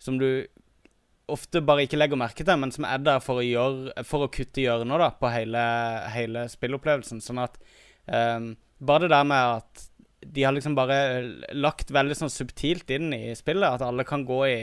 [0.02, 0.26] som du
[1.30, 4.32] ofte bare ikke legger merke til, men som er der for å, gjøre, for å
[4.32, 5.62] kutte hjørner på hele,
[6.14, 7.22] hele spillopplevelsen.
[7.24, 7.60] Sånn at
[8.06, 9.88] um, Bare det der med at
[10.22, 10.98] de har liksom bare
[11.54, 14.60] lagt veldig sånn subtilt inn i spillet, at alle kan gå i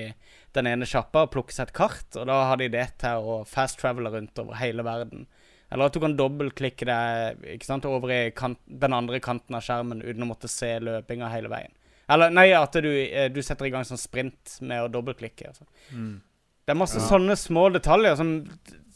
[0.55, 3.41] den ene sjappa og plukke seg et kart, og da har de det til å
[3.47, 5.25] fast travele rundt over hele verden.
[5.71, 9.63] Eller at du kan dobbeltklikke deg ikke sant, over i kant, den andre kanten av
[9.65, 11.73] skjermen uten å måtte se løpinga hele veien.
[12.11, 15.49] Eller nei, at du, eh, du setter i gang sånn sprint med å dobbeltklikke.
[15.49, 15.65] Altså.
[15.91, 16.19] Mm.
[16.65, 18.35] Det er masse sånne små detaljer som,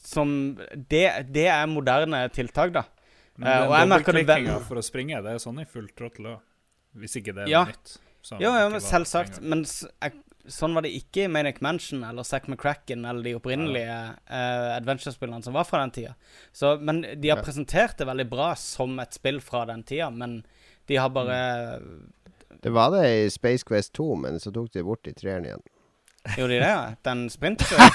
[0.06, 0.30] som
[0.76, 2.86] det, det er moderne tiltak, da.
[3.40, 5.90] Men den og jeg merker det dobbeltklikkinga for å springe, det er sånn i full
[5.98, 6.46] throttle òg.
[7.00, 7.66] Hvis ikke det er Ja.
[7.70, 7.98] nytt.
[8.38, 9.40] Ja, ja, men selvsagt.
[9.42, 10.14] Men jeg,
[10.52, 13.96] sånn var det ikke i Manic Mansion eller Zack McCracken eller de opprinnelige
[14.30, 16.16] uh, adventure-spillene som var fra den tida.
[16.52, 17.44] Så, men de har Ja.
[17.46, 20.42] presentert det veldig bra som et spill fra den tida, men
[20.90, 21.40] de har bare
[22.62, 25.62] Det var det i Space Quest 2, men så tok de bort i treeren igjen.
[26.36, 26.68] Gjorde de det?
[26.68, 26.94] ja?
[27.08, 27.66] Den sprinten?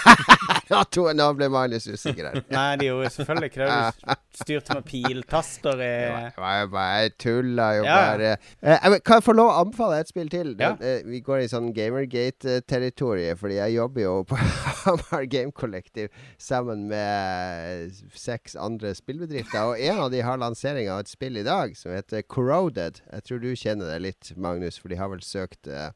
[0.64, 2.38] Ja, to, nå ble Magnus usikker her.
[2.48, 4.14] Nei, de gjorde selvfølgelig ikke det.
[4.16, 5.90] Du styrte med piltaster i
[6.32, 7.96] Jeg bare, tulla jo Ja.
[8.08, 8.30] bare.
[8.64, 10.54] Eh, kan jeg få lov å anbefale et spill til?
[10.58, 10.70] Ja.
[10.80, 14.36] Eh, vi går i sånn Gamergate-territoriet, fordi jeg jobber jo på
[14.84, 16.08] Hamar Game Collective
[16.40, 19.60] sammen med seks andre spillbedrifter.
[19.68, 23.02] Og en av de har lansering av et spill i dag som heter Corroded.
[23.12, 25.90] Jeg tror du kjenner det litt, Magnus, for de har vel søkt eh,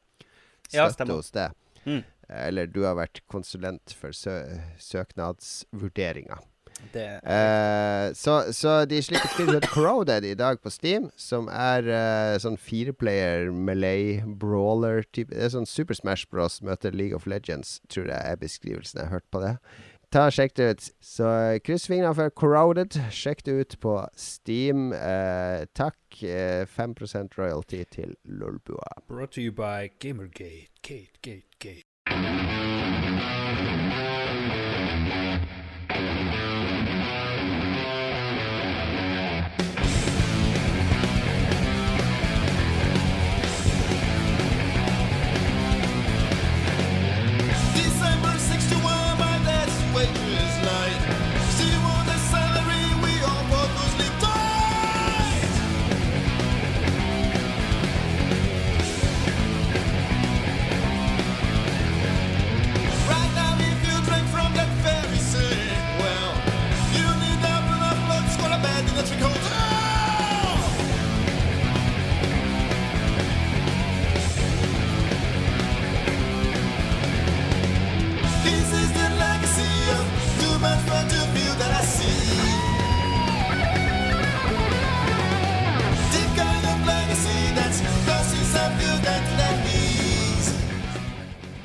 [0.69, 1.15] Ja, støtte stemmer.
[1.23, 1.57] hos deg.
[1.89, 2.03] Mm.
[2.29, 4.37] Eller du har vært konsulent for sø
[4.77, 6.39] søknadsvurderinga.
[6.93, 12.57] Eh, så, så de slipper et Crowded i dag på Steam, som er eh, sånn
[12.61, 15.33] fireplayer Malay brawler-type.
[15.33, 19.01] Det er sånn Super Smash Bros møter League of Legends, tror jeg er beskrivelsen.
[19.01, 19.57] Jeg har hørt på det.
[20.09, 20.87] Ta og Sjekk det ut.
[21.05, 22.97] Så eh, kryss fingrene for Corroded.
[23.13, 24.89] Sjekk det ut på Steam.
[24.95, 25.99] Eh, takk.
[26.25, 26.95] Eh, 5
[27.37, 29.03] royalty til Lolbua.
[29.07, 30.73] Brought to you by Gamergate.
[30.81, 31.88] Gate, gate, gate.
[32.11, 32.23] Thank
[34.33, 34.38] you.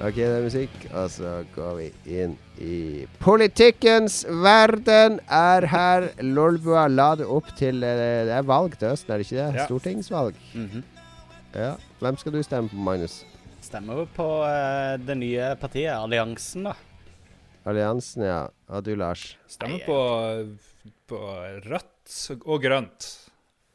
[0.04, 0.72] Ok, det er musikk.
[0.92, 1.84] Og så går vi
[2.20, 2.78] inn i
[3.24, 6.10] Politikkens verden er her.
[6.20, 9.46] Lolbua la det opp til eh, Det er valg til høsten, er det ikke det?
[9.62, 9.64] Ja.
[9.70, 10.42] Stortingsvalg.
[10.52, 10.82] Mhm.
[11.54, 11.70] Ja.
[12.02, 13.22] Hvem skal du stemme på, Magnus?
[13.64, 16.74] Stemmer jo på uh, det nye partiet, Alliansen, da.
[17.64, 18.40] Alliansen, ja.
[18.68, 19.22] Og du, Lars?
[19.48, 19.96] Stemmer på,
[21.08, 21.20] på
[21.64, 23.08] rødt og grønt.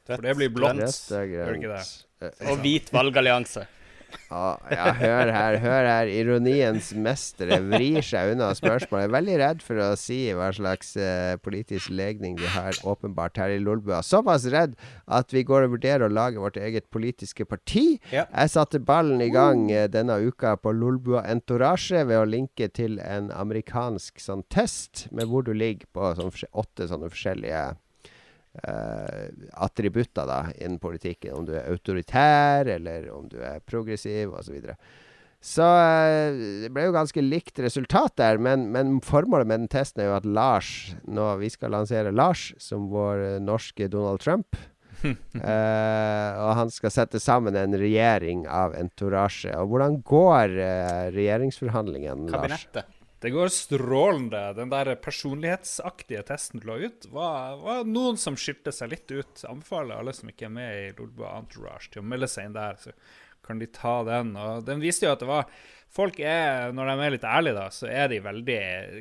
[0.06, 0.78] For det blir blått.
[0.78, 1.98] Rødt og det ikke grønt.
[2.20, 3.66] Eh, Og hvit valgallianse.
[4.30, 6.12] Ah, ja, hør her, hør her.
[6.12, 9.06] Ironiens mestere vrir seg unna spørsmålet.
[9.06, 13.40] Jeg er veldig redd for å si hva slags eh, politisk legning de har åpenbart
[13.42, 14.02] her i Lolbua.
[14.06, 18.00] Såpass redd at vi går og vurderer å lage vårt eget politiske parti.
[18.14, 18.28] Ja.
[18.30, 23.00] Jeg satte ballen i gang eh, denne uka på Lolbua Entourage ved å linke til
[23.04, 27.64] en amerikansk sånn test med hvor du ligger på sånn, åtte sånne forskjellige
[29.54, 31.36] attributter da innen politikken.
[31.38, 34.50] Om du er autoritær, eller om du er progressiv, osv.
[34.50, 34.76] Så, videre.
[35.40, 40.04] så eh, det ble jo ganske likt resultat der, men, men formålet med den testen
[40.04, 40.74] er jo at Lars
[41.08, 44.60] Nå vi skal lansere Lars som vår eh, norske Donald Trump.
[45.40, 49.48] Eh, og han skal sette sammen en regjering av entourage.
[49.56, 52.66] Og hvordan går eh, regjeringsforhandlingene, Lars?
[52.66, 52.99] Kabinettet.
[53.20, 54.42] Det går strålende.
[54.56, 59.44] Den der personlighetsaktige testen du la ut, var, var noen som skilte seg litt ut.
[59.50, 62.80] Anbefaler alle som ikke er med i Lolbua Entourage, til å melde seg inn der.
[62.80, 62.96] Så
[63.46, 64.32] kan de ta den.
[64.40, 65.52] Og den viste jo at det var
[65.90, 68.58] Folk er, når de er litt ærlige, da, så er de veldig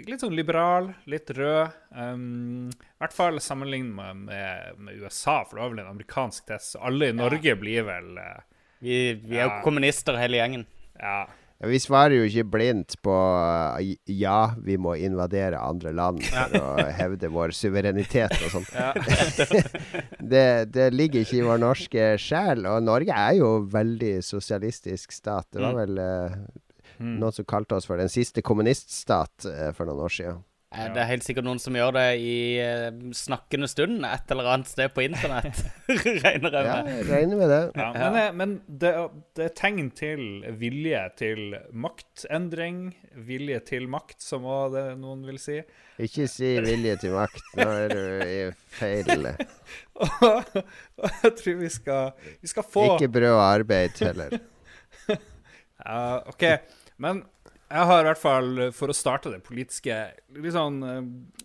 [0.07, 1.67] litt sånn liberal, litt røde.
[1.93, 3.93] Um, I hvert fall sammenlignet
[4.25, 6.73] med, med, USA, for det var vel en amerikansk test.
[6.73, 8.41] Så alle i Norge blir vel uh,
[8.81, 9.61] Vi, vi er jo Ja.
[9.67, 10.65] kommunister hele gjengen.
[10.97, 11.27] Ja.
[11.67, 16.85] Vi svarer jo ikke blindt på uh, ja, vi må invadere andre land for å
[16.95, 18.69] hevde vår suverenitet og sånn.
[18.77, 18.93] ja.
[20.35, 22.63] Det, det ligger ikke i vår norske sjel.
[22.69, 25.49] Og Norge er jo veldig sosialistisk stat.
[25.51, 25.81] Det var Mm.
[25.83, 26.39] vel uh,
[26.99, 27.19] Mm.
[27.23, 30.41] noen som kalte oss for den siste kommuniststat uh, for noen år siden.
[30.69, 34.49] Eh, Det er helt sikkert noen som gjør det i eh, snakkende stund et eller
[34.53, 35.63] annet sted på internett.
[36.25, 36.91] Regner jeg Ja, med.
[36.99, 37.61] jeg regner med det.
[37.81, 38.53] Ja, men det, men
[38.83, 38.91] det,
[39.39, 40.27] det er tegn til
[40.61, 42.83] vilje til maktendring.
[43.31, 45.57] Vilje til makt, som også det noen vil si.
[46.05, 47.41] Ikke si vilje til makt.
[47.57, 48.39] Nå er du i
[48.77, 49.31] feil.
[50.05, 50.61] Og
[51.25, 52.13] jeg tror vi skal,
[52.45, 54.37] vi skal få Ikke brød og arbeid heller.
[55.79, 56.43] Ja, OK.
[56.99, 57.21] Men
[57.69, 59.97] jeg har i hvert fall, for å starte det politiske
[60.37, 61.03] litt sånn eh,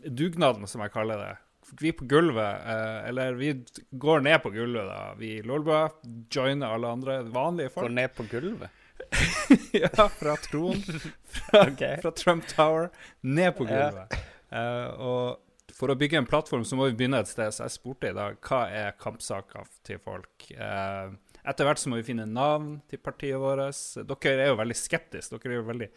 [0.10, 1.32] dugnaden, som jeg kaller det
[1.80, 3.54] Vi på gulvet, eh, eller vi
[3.92, 5.14] går ned på gulvet, da.
[5.18, 5.90] Vi Lolbua
[6.32, 7.88] joiner alle andre vanlige folk.
[7.88, 8.80] Går ned på gulvet.
[9.84, 10.84] ja, fra troen.
[11.34, 11.98] Fra, okay.
[12.02, 13.90] fra Trump Tower ned på Ja.
[13.90, 14.20] gulvet.
[14.54, 17.50] Eh, og for å bygge en plattform så må vi begynne et sted.
[17.56, 20.46] Så jeg spurte i dag hva er kampsaker til folk.
[20.54, 23.76] Eh, etter hvert så må vi finne navn til partiet vårt.
[24.08, 25.40] Dere er jo veldig skeptiske.
[25.44, 25.90] Dere er jo veldig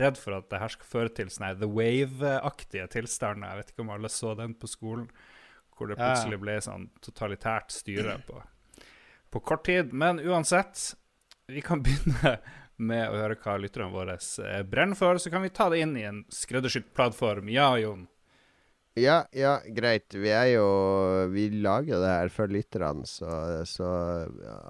[0.00, 3.52] redd for at det her skal føre til sånne The Wave-aktige tilstander.
[3.52, 5.06] Jeg vet ikke om alle så den på skolen,
[5.76, 8.40] hvor det plutselig ble sånn totalitært styre på,
[9.34, 9.92] på kort tid.
[9.92, 10.94] Men uansett,
[11.52, 12.38] vi kan begynne
[12.76, 15.20] med å høre hva lytterne våre eh, brenner for.
[15.20, 17.52] Så kan vi ta det inn i en skreddersydd plattform.
[17.52, 18.08] Ja, Jon.
[18.94, 20.14] Ja, ja, greit.
[20.14, 20.66] Vi er jo
[21.32, 23.88] Vi lager det her for lytterne, så, så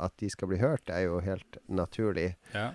[0.01, 2.31] at de skal bli hørt, er jo helt naturlig.
[2.55, 2.71] Ja.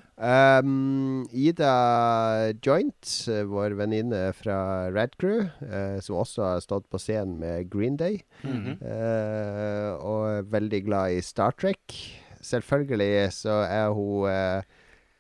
[0.62, 3.10] Um, Ida Joint,
[3.50, 4.60] vår venninne fra
[4.94, 8.78] Red Crew, uh, som også har stått på scenen med Green Day, mm -hmm.
[8.86, 11.98] uh, og er veldig glad i Star Trek.
[12.42, 14.64] Selvfølgelig så er hun eh,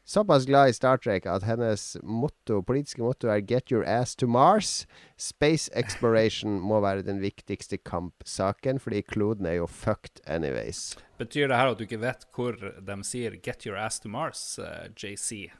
[0.10, 4.28] såpass glad i Star Trek at hennes motto, politiske motto er 'Get your ass to
[4.28, 4.86] Mars'.
[5.18, 10.98] Space exploration må være den viktigste kampsaken, fordi kloden er jo fucked anyways.
[11.18, 14.60] Betyr det her at du ikke vet hvor de sier 'get your ass to Mars',
[14.60, 15.52] uh, JC?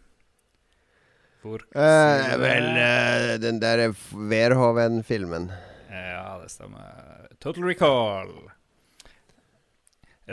[1.42, 5.52] Hvor uh, vel, uh, den derre Verhoven-filmen.
[5.90, 7.28] Ja, det stemmer.
[7.40, 8.59] Total Recall.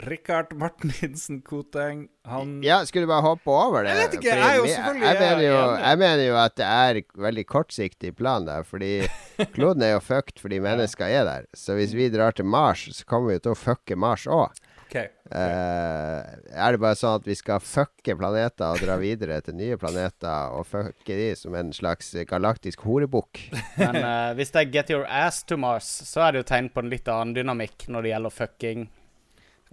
[0.05, 3.95] Rikard Martinsen Koteng, han Ja, skulle du bare hoppe over det?
[3.95, 6.67] Jeg vet ikke, jeg er jo selvfølgelig jeg, mener jo, jeg mener jo at det
[6.69, 8.91] er veldig kortsiktig plan der, fordi
[9.55, 11.49] kloden er jo fucked fordi mennesker er der.
[11.57, 14.53] Så hvis vi drar til Mars, så kommer vi jo til å fucke Mars òg.
[14.87, 14.95] OK.
[15.27, 20.53] er det bare sånn at vi skal fucke planeter og dra videre til nye planeter
[20.55, 23.41] og fucke de som en slags galaktisk horebukk?
[23.81, 26.71] Men uh, hvis det er 'get your ass to Mars', så er det jo tegn
[26.71, 28.87] på en litt annen dynamikk når det gjelder fucking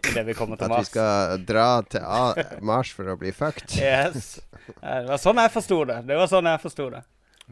[0.02, 0.78] idet vi kommer til Mars.
[0.78, 3.76] At vi skal dra til Mars for å bli fucked?
[3.78, 4.40] Yes.
[4.83, 6.02] Eh, Det var sånn jeg forsto det.
[6.09, 7.02] Det var sånn jeg forsto det.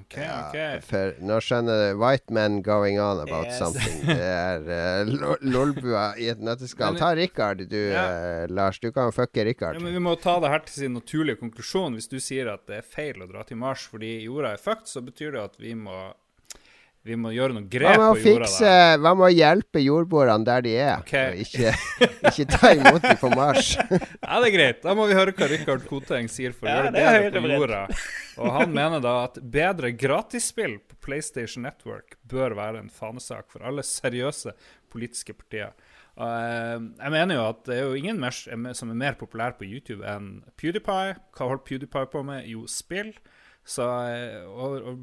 [0.00, 0.54] ok, ok.
[0.88, 3.58] For nå skjønner du White men going on about Yes.
[3.60, 3.98] something.
[4.08, 4.62] Det er
[5.04, 6.96] uh, lolbua i et nøtteskall.
[6.96, 8.06] Ta Rikard, du, Ja.
[8.08, 8.78] eh, Lars.
[8.80, 9.76] Du kan fucke Rikard.
[9.76, 11.92] Ja, men vi må ta det her til sin naturlige konklusjon.
[12.00, 14.88] Hvis du sier at det er feil å dra til Mars fordi jorda er fucked,
[14.88, 16.14] så betyr det at vi må
[17.04, 18.46] vi må gjøre noe grep på jorda.
[18.46, 18.72] fikse.
[19.02, 21.14] Hva med å hjelpe jordboerne der de er, Ok.
[21.18, 21.72] og ikke,
[22.30, 23.72] ikke ta imot dem på Mars?
[24.22, 24.82] Ja, det er greit.
[24.84, 27.42] Da må vi høre hva Rikard Koteng sier for å Ja, gjøre det det bedre
[27.42, 27.80] på jorda.
[28.38, 33.66] Og han mener da at bedre gratisspill på PlayStation Network bør være en fanesak for
[33.66, 34.54] alle seriøse
[34.92, 35.74] politiske partier.
[36.12, 39.54] Og, eh, jeg mener jo at det er jo ingen mer, som er mer populær
[39.58, 41.16] på YouTube enn PewDiePie.
[41.34, 42.46] Hva holder PewDiePie på med?
[42.52, 43.14] Jo, spill.
[43.64, 44.94] Så og, å, å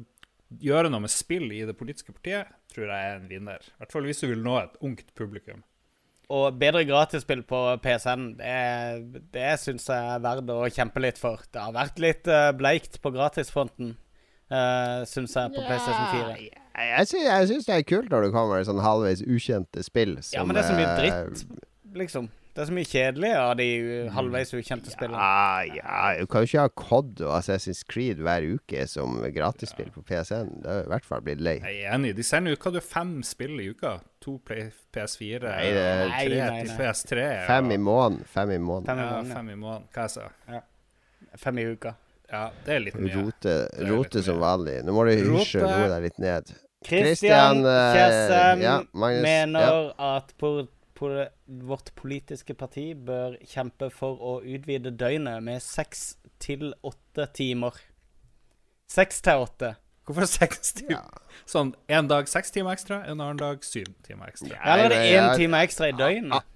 [0.58, 3.66] gjøre noe med spill i det politiske partiet tror jeg er en vinner.
[3.66, 5.62] I hvert fall hvis du vil nå et ungt publikum.
[6.30, 11.42] Og bedre gratisspill på PC-en, det, det syns jeg er verdt å kjempe litt for.
[11.50, 13.96] Det har vært litt eh, bleikt på gratisfronten,
[14.54, 16.36] uh, syns jeg, på PlayStation 4.
[16.38, 16.52] Jeg,
[16.86, 20.20] jeg, sy jeg syns det er kult når det kommer sånn halvveis ukjente spill.
[20.22, 21.66] Som, Ja, men det er så mye eh, dritt,
[21.98, 22.30] liksom.
[22.50, 25.20] Det er så mye kjedelig av de uh, halvveis ukjente spillene.
[25.22, 29.92] Ja, ja, du kan jo ikke ha COD og Assassin's Creed hver uke som gratisspill
[29.94, 30.50] på PSN.
[30.64, 31.56] Det er i hvert fall blitt lei.
[31.62, 32.10] Jeg er enig.
[32.18, 34.00] De sender jo hva du fem spill i uka.
[34.20, 36.78] To PS4 Nei, det er- og tre Nei, nei, til nei.
[36.80, 37.28] PS3.
[37.46, 38.24] Fem i måneden.
[38.34, 38.98] Fem i måneden.
[39.06, 39.86] Ja, fem i måneden.
[39.94, 40.26] Hva jeg sa
[41.38, 41.94] Fem i uka.
[42.30, 43.14] Ja, det er litt mye.
[43.14, 43.54] Rote,
[43.86, 44.42] rote litt som mye.
[44.44, 44.74] vanlig.
[44.86, 46.52] Nå må du hysje og roe deg litt ned.
[46.86, 50.62] Christian eh, Kjessem ja, mener at por,
[51.00, 57.76] vårt politiske parti bør kjempe for å utvide døgnet med seks til åtte timer.
[58.90, 59.74] Seks til åtte.
[60.08, 60.98] Hvorfor seks timer?
[60.98, 61.40] Ja.
[61.48, 64.52] Sånn en dag seks timer ekstra, en annen dag syv timer ekstra.
[64.56, 64.62] Ja.
[64.74, 66.48] Eller er det én time ekstra i døgnet?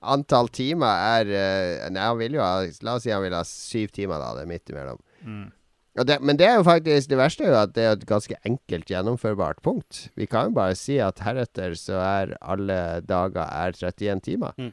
[0.00, 3.42] Antall timer er eh, Nei, han vil jo ha La oss si han vil ha
[3.44, 4.30] syv timer, da.
[4.38, 5.02] Det er midt imellom.
[5.20, 5.48] Mm.
[5.98, 8.36] Det, men det er jo faktisk Det verste er jo at det er et ganske
[8.46, 10.04] enkelt gjennomførbart punkt.
[10.16, 14.54] Vi kan jo bare si at heretter så er alle dager er 31 timer.
[14.58, 14.70] Mm.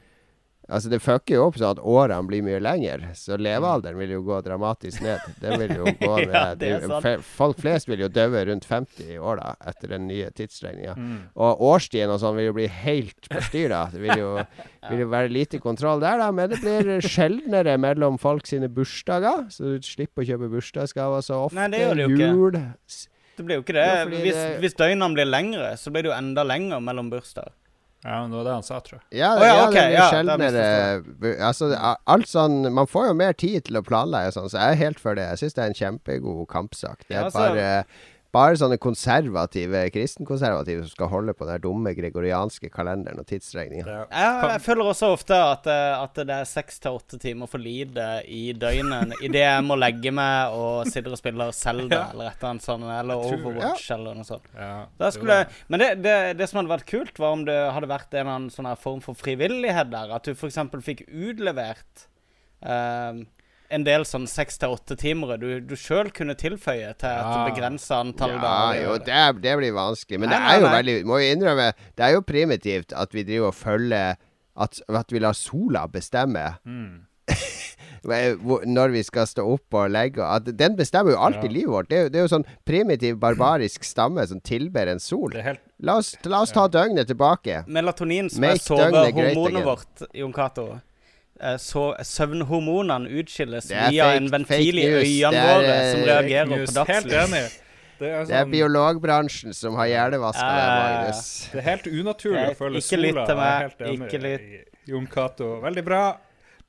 [0.68, 4.20] Altså Det fucker jo opp sånn at årene blir mye lengre, så levealderen vil jo
[4.26, 5.22] gå dramatisk ned.
[5.40, 7.24] Det vil jo gå med Ja, det er sant.
[7.38, 10.92] Folk flest vil jo dø rundt 50 år da, etter den nye tidsregninga.
[10.98, 11.18] Mm.
[11.40, 13.82] Og årstiden og sånn vil jo bli helt på styr, da.
[13.94, 14.30] Det vil jo,
[14.90, 16.30] vil jo være lite kontroll der, da.
[16.36, 21.44] Men det blir sjeldnere mellom folk sine bursdager, så du slipper å kjøpe bursdagsgaver så
[21.46, 21.56] ofte.
[21.58, 22.28] Nei, det gjør det jo ikke.
[22.28, 22.60] Jul
[23.38, 23.86] Det blir jo ikke det.
[23.88, 27.54] Jo, hvis, det- hvis døgnene blir lengre, så blir det jo enda lenger mellom bursdager.
[28.04, 29.18] Ja, men det var det han sa, tror jeg.
[29.18, 30.66] Ja, oh, ja, ja, okay, det er ja, sjeldnere
[31.18, 31.70] bu- Altså,
[32.06, 35.00] alt sånn Man får jo mer tid til å planlegge sånn, så jeg er helt
[35.02, 35.24] for det.
[35.32, 37.02] Jeg syns det er en kjempegod kampsak.
[37.08, 37.84] Det er Ja, altså- bare
[38.34, 43.86] bare sånne konservative kristenkonservative som skal holde på den dumme gregorianske kalenderen og tidsregninga.
[43.88, 44.02] Ja.
[44.12, 47.62] Jeg, jeg føler også ofte at, eh, at det er seks til åtte timer for
[47.64, 52.02] lite i døgnet idet jeg må legge meg og sitter og spiller Zelda Ja.
[52.12, 54.52] eller et eller annet sånt, eller tror- Overwatch eller noe sånt.
[54.58, 57.88] Ja, Da skulle, men det, det, det som hadde vært kult, var om det hadde
[57.88, 60.12] vært en eller annen sånn form for frivillighet der.
[60.14, 60.60] At du f.eks.
[60.84, 62.06] fikk utlevert
[62.62, 63.24] eh,
[63.70, 67.44] en del sånn seks til åtte timere du, du sjøl kunne tilføye til et Ja.
[67.50, 68.82] begrensa antall Ja, dager.
[68.84, 70.20] jo, det, det blir vanskelig.
[70.20, 70.76] Men Nei, det er jo nei.
[70.82, 74.16] veldig Må jo innrømme, det er jo primitivt at vi driver og følger
[74.60, 77.04] At, at vi lar sola bestemme Mm.
[78.02, 81.54] når vi skal stå opp og legge at Den bestemmer jo alltid Ja.
[81.58, 81.88] livet vårt.
[81.88, 85.30] Det er, jo- det er jo sånn primitiv, barbarisk stamme som tilber en sol.
[85.34, 87.64] Helt La oss, la oss ta døgnet tilbake.
[87.68, 90.80] Melatonin, som Make er sovehormonet vårt, Jon Cato
[91.58, 96.06] så Søvnhormonene utskilles er via fake- en ventil i øynene våre er, våre som eh,
[96.12, 96.72] reagerer news.
[96.74, 97.24] på Helt dagslys.
[97.28, 97.64] enig.
[97.98, 100.98] Det er, Det er sånn, biologbransjen som har hjernevaska uh, deg, ja, ja.
[101.02, 101.22] Magnus.
[101.52, 103.08] det er helt unaturlig Eh, å følge ikke sola.
[103.10, 103.24] sola.
[103.26, 104.40] til er meg, helt enig ikke lytt.
[104.86, 105.48] i Jon Cato.
[105.64, 106.02] Veldig bra.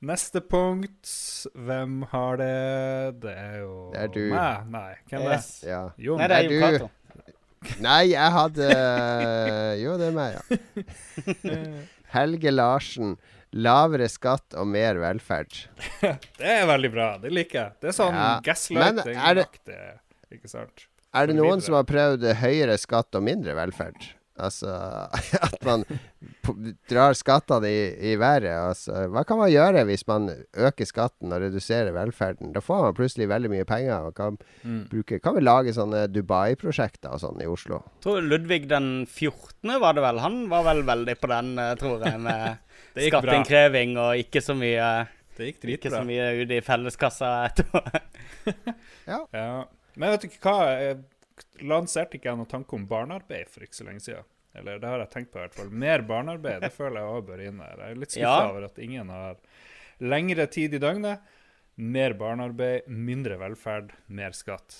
[0.02, 1.12] Neste punkt.
[1.54, 3.20] Hvem har det?
[3.22, 4.22] Det er jo Det er du.
[4.32, 4.66] Meg?
[4.74, 5.50] Nei, hvem yes.
[5.60, 5.68] det?
[5.70, 5.82] Ja.
[5.98, 6.18] Jon?
[6.18, 6.90] Nei, det er Er Jon Cato.
[7.84, 8.68] Nei, jeg hadde
[9.82, 10.58] Jo, det er meg, ja.
[12.16, 13.16] Helge Larsen.
[13.52, 15.56] Lavere skatt og mer velferd.
[16.38, 17.08] Det er veldig bra.
[17.18, 17.72] Det liker jeg.
[17.82, 18.28] Det er sånn Ja.
[18.70, 19.80] Men er det- gaslighting-aktig.
[20.38, 20.86] Ikke sant?
[21.12, 24.12] Er det noen som har prøvd høyere skatt og mindre velferd?
[24.40, 24.70] Altså
[25.46, 25.82] at man
[26.88, 27.80] drar skattene i,
[28.12, 28.46] i været.
[28.70, 32.54] Altså, hva kan man gjøre hvis man øker skatten og reduserer velferden?
[32.54, 34.86] Da får man plutselig veldig mye penger og kan, Mm.
[34.92, 37.82] bruke, kan vi lage sånne Dubai-prosjekter og sånn i Oslo.
[37.98, 39.76] Jeg Tror Ludvig den 14.
[39.82, 40.18] var det vel.
[40.24, 42.58] Han var vel veldig på den, eh, tror jeg, med.
[42.96, 44.86] Skatteinnkreving og ikke så mye
[45.36, 47.80] Det gikk Ikke så mye ut i felleskassa etterpå.
[49.10, 49.24] Ja.
[49.98, 50.56] Men vet du hva?
[50.80, 54.26] Jeg lanserte ikke jeg noen tanke om barnearbeid for ikke så lenge siden?
[54.56, 55.70] Eller det har jeg tenkt på i hvert fall.
[55.70, 57.74] Mer barnearbeid, det føler jeg også bør inn der.
[57.84, 58.48] Jeg er litt skuffa Ja.
[58.50, 59.36] over at ingen har
[60.00, 61.20] lengre tid i døgnet.
[61.80, 64.76] Mer barnearbeid, mindre velferd, mer skatt.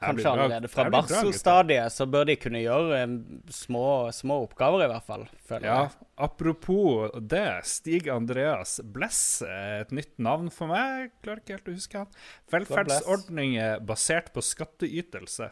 [0.00, 3.12] Kanskje allerede fra barselstadiet så bør de kunne gjøre eh,
[3.52, 3.82] små,
[4.16, 5.26] små oppgaver, i hvert fall.
[5.48, 6.08] Føler Ja, jeg.
[6.26, 7.44] apropos det.
[7.68, 11.10] Stig Andreas Bless er et nytt navn for meg.
[11.10, 12.14] Jeg klarer ikke helt å huske han.
[12.54, 15.50] Velferdsordninger basert på skatteytelse.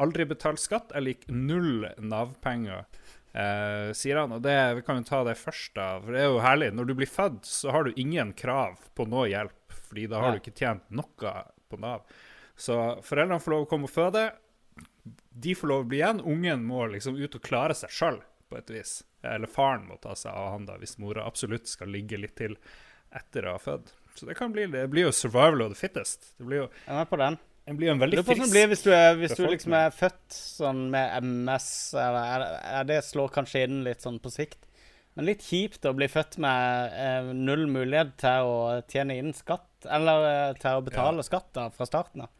[0.00, 2.86] Aldri betalt skatt er lik null Nav-penger,
[3.34, 4.32] eh, sier han.
[4.38, 5.90] Og det, vi kan jo ta det først, da.
[6.00, 6.70] For det er jo herlig.
[6.78, 10.32] Når du blir født, så har du ingen krav på noe hjelp, fordi da har
[10.36, 11.34] du ikke tjent noe
[11.70, 12.06] på Nav.
[12.60, 14.26] Så foreldrene får lov å komme og føde.
[15.30, 16.20] De får lov å bli igjen.
[16.28, 18.98] Ungen må liksom ut og klare seg sjøl, på et vis.
[19.24, 22.56] Eller faren må ta seg av han da, hvis mora absolutt skal ligge litt til
[23.16, 23.94] etter å ha født.
[24.14, 26.34] Så det kan bli Det blir jo survival of the fittest.
[26.38, 27.38] Det blir jo, Jeg er på den.
[27.66, 30.36] det blir jo en veldig frisk blir hvis du, er, hvis du liksom er født
[30.36, 34.66] sånn med MS, eller er, det slår kanskje inn litt sånn på sikt.
[35.14, 38.58] Men litt kjipt å bli født med eh, null mulighet til å
[38.90, 42.30] tjene inn skatt, eller eh, til å betale skatt da, fra starten av.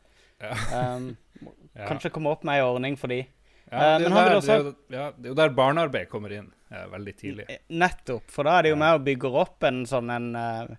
[0.41, 1.11] Um.
[1.89, 3.21] Kanskje komme opp med ei ordning for de.
[3.25, 3.27] Ja,
[3.71, 6.09] Eh, det, er men der, også- det, er jo, ja, det er jo der barnearbeid
[6.11, 7.45] kommer inn ja, veldig tidlig.
[7.71, 10.73] Nettopp, for da er det jo med og bygger opp en sånn en, eh,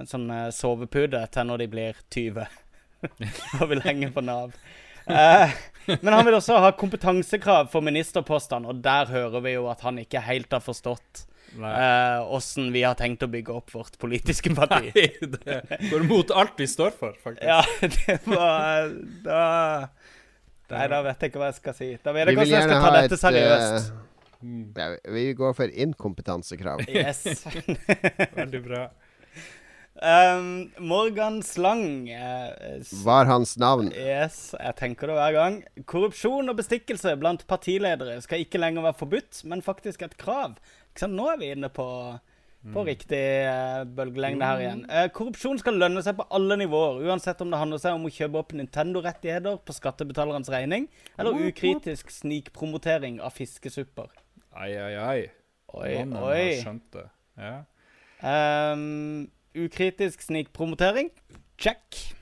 [0.00, 2.42] en sånn eh, sovepute til når de blir 20
[3.60, 4.56] og vil henge på Nav.
[5.06, 5.54] Eh,
[5.92, 10.02] men han vil også ha kompetansekrav for ministerpostene, og der hører vi jo at han
[10.02, 11.24] ikke helt har forstått
[11.60, 11.72] Nei.
[12.24, 14.92] uh, vi har tenkt å bygge opp vårt politiske parti.
[14.94, 17.44] det går mot alt vi står for, faktisk.
[17.44, 17.60] Ja,
[18.06, 18.94] det var
[19.26, 19.42] Da
[20.72, 21.90] Nei, da vet jeg ikke hva jeg skal si.
[22.00, 23.90] Da vet jeg hvordan jeg skal ha dette et seriøst.
[23.92, 24.12] Eh,
[24.78, 26.84] ja, Vi går for inkompetansekrav.
[27.02, 27.44] Yes.
[28.32, 28.86] veldig bra.
[30.02, 33.92] Um, Morgan Slang uh, Var hans navn.
[33.92, 35.58] Yes, jeg tenker det hver gang.
[35.86, 40.56] Korrupsjon og bestikkelse blant partiledere skal ikke lenger være forbudt, men faktisk et krav.
[41.08, 41.86] Nå er vi inne på,
[42.74, 44.82] på riktig eh, bølgelengde her igjen.
[44.90, 48.12] Eh, korrupsjon skal lønne seg på alle nivåer, uansett om det handler seg om å
[48.12, 54.12] kjøpe opp Nintendo-rettigheter på skattebetalerens regning, eller ukritisk snikpromotering av fiskesupper.
[54.52, 55.20] Ai, ai, ai.
[55.72, 56.38] Oi, Mannen oi.
[56.38, 57.06] har skjønt det.
[57.40, 57.54] Ja.
[58.22, 61.10] Um, ukritisk snikpromotering.
[61.58, 62.14] Check.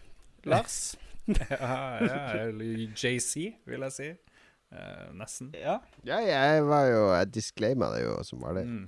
[0.44, 0.80] Lars?
[1.30, 2.46] Ja, ja,
[2.98, 4.06] JC, vil jeg si.
[4.72, 5.50] Eh, nesten.
[5.58, 5.80] Ja.
[6.06, 8.66] Ja, jeg var jo Jeg disclaima det jo, som var det.
[8.68, 8.84] Mm.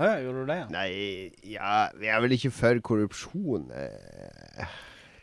[0.00, 0.68] Ja, gjorde du det, ja?
[0.72, 3.66] Nei, ja Vi er vel ikke for korrupsjon.
[3.76, 4.66] eh.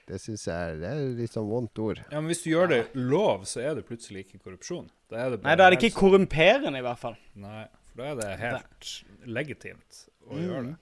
[0.09, 1.99] Det syns jeg Det er litt sånn vondt ord.
[2.11, 4.87] Ja, men hvis du gjør det lov, så er det plutselig ikke korrupsjon.
[5.09, 7.17] Da er det Nei, da er det ikke korrumperende, i hvert fall.
[7.37, 8.93] Nei, for da er det helt
[9.29, 10.45] legitimt å Mm.
[10.47, 10.75] gjøre det.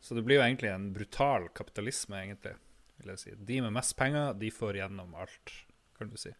[0.00, 2.54] Så det blir jo egentlig en brutal kapitalisme, egentlig,
[3.00, 3.30] vil jeg si.
[3.44, 5.52] De med mest penger, de får gjennom alt,
[5.98, 6.30] kan du si.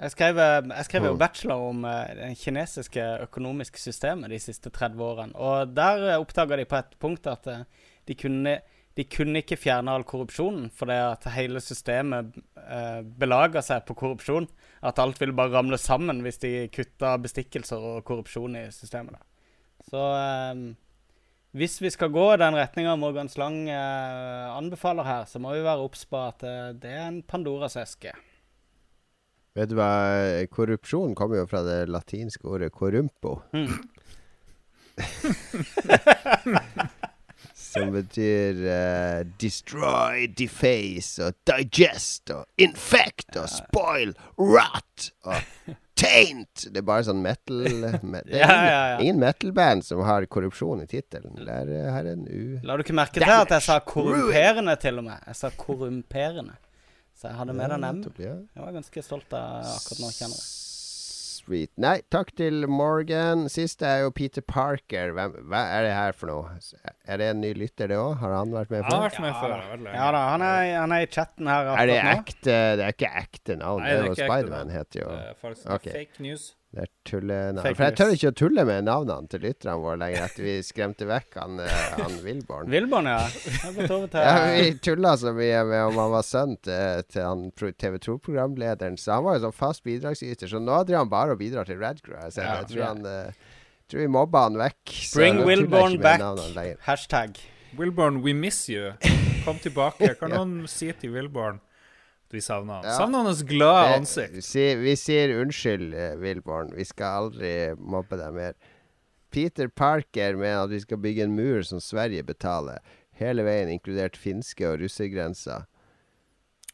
[0.00, 4.72] Jeg skrev, eh, jeg skrev jo bachelor om eh, det kinesiske økonomiske systemet de siste
[4.72, 5.36] 30 årene.
[5.36, 7.66] Og der oppdaga de på et punkt at eh,
[8.08, 8.54] de kunne,
[8.96, 14.48] de kunne ikke fjerne all korrupsjonen, fordi at hele systemet eh, belaga seg på korrupsjon.
[14.80, 19.20] At alt ville bare ramle sammen hvis de kutta bestikkelser og korrupsjon i systemet.
[19.90, 20.64] Så eh,
[21.60, 25.82] hvis vi skal gå den retninga Morgan Slang eh, anbefaler her, så må vi være
[25.82, 28.16] obs på at eh, det er en Pandoras eske.
[29.58, 29.90] Vet du hva?
[30.52, 33.40] Korrupsjon kommer jo fra det latinske ordet corrumpo.
[33.56, 33.72] Mm.
[37.54, 45.36] Som betyr uh, destroy, deface og digest og infect og spoil, rot og
[46.00, 46.66] taint.
[46.66, 47.60] Det er bare sånn metal
[48.02, 48.96] me, Det er Ja, ingen, ja, ja.
[49.04, 51.38] ingen metal-band som har korrupsjon i tittelen.
[51.44, 52.58] Eh, her er en u...
[52.66, 55.22] La du ikke merke til at jeg sa korrumperende, til og med?
[55.30, 56.58] Jeg sa korrumperende.
[57.20, 57.98] Så jeg hadde med den M.
[58.16, 60.46] Jeg var ganske stolt av akkurat nå, kjenner jeg.
[61.40, 61.70] Sweet.
[61.80, 63.46] Nei, takk til Morgan.
[63.52, 65.12] Siste er jo Peter Parker.
[65.16, 66.54] Hvem, hva er det her for noe?
[67.08, 68.14] Er det en ny lytter, det òg?
[68.20, 69.84] Har han vært med Han har vært med før.
[69.88, 73.12] Ja da, han er, han er i chatten her Er det ekte Det er ikke
[73.24, 73.84] ekte navn.
[73.84, 75.90] Nei, det det er er jo Spiderman heter jo Det er faktisk Ok.
[75.96, 76.46] fake news.
[76.70, 77.74] Det er tullenavn.
[77.74, 81.06] For jeg tør ikke å tulle med navnene til lytterne våre lenger etter vi skremte
[81.08, 82.68] vekk han, eh, han Wilborn.
[82.70, 83.24] Wilborn, ja.
[84.14, 88.98] Ja, vi tulla så mye med om han var sønn til, til han TV 2-programlederen,
[89.02, 90.46] så han var jo sånn fast bidragsyter.
[90.52, 92.14] Så nå driver han bare og bidrar til Radcrew.
[92.22, 93.48] Jeg, Ja, jeg tror han uh,
[93.90, 94.94] tror vi mobba han vekk.
[95.10, 96.22] så Bring Wilborn back.
[96.86, 97.42] Hashtag.
[97.78, 98.92] Wilborn, we miss you.
[99.44, 100.14] Kom tilbake.
[100.22, 100.44] Kan Ja.
[100.44, 101.58] noen si til Wilborn
[102.34, 102.84] vi savner han?
[102.84, 102.96] Ja.
[102.98, 104.34] Savner hans glade ansikt.
[104.36, 106.72] Vi, sier- vi sier unnskyld, eh, Wilborn.
[106.76, 108.54] Vi skal aldri mobbe deg mer.
[109.30, 112.78] Peter Parker mener at vi skal bygge en mur som Sverige betaler.
[113.20, 115.64] Hele veien, inkludert finske og russergrensa.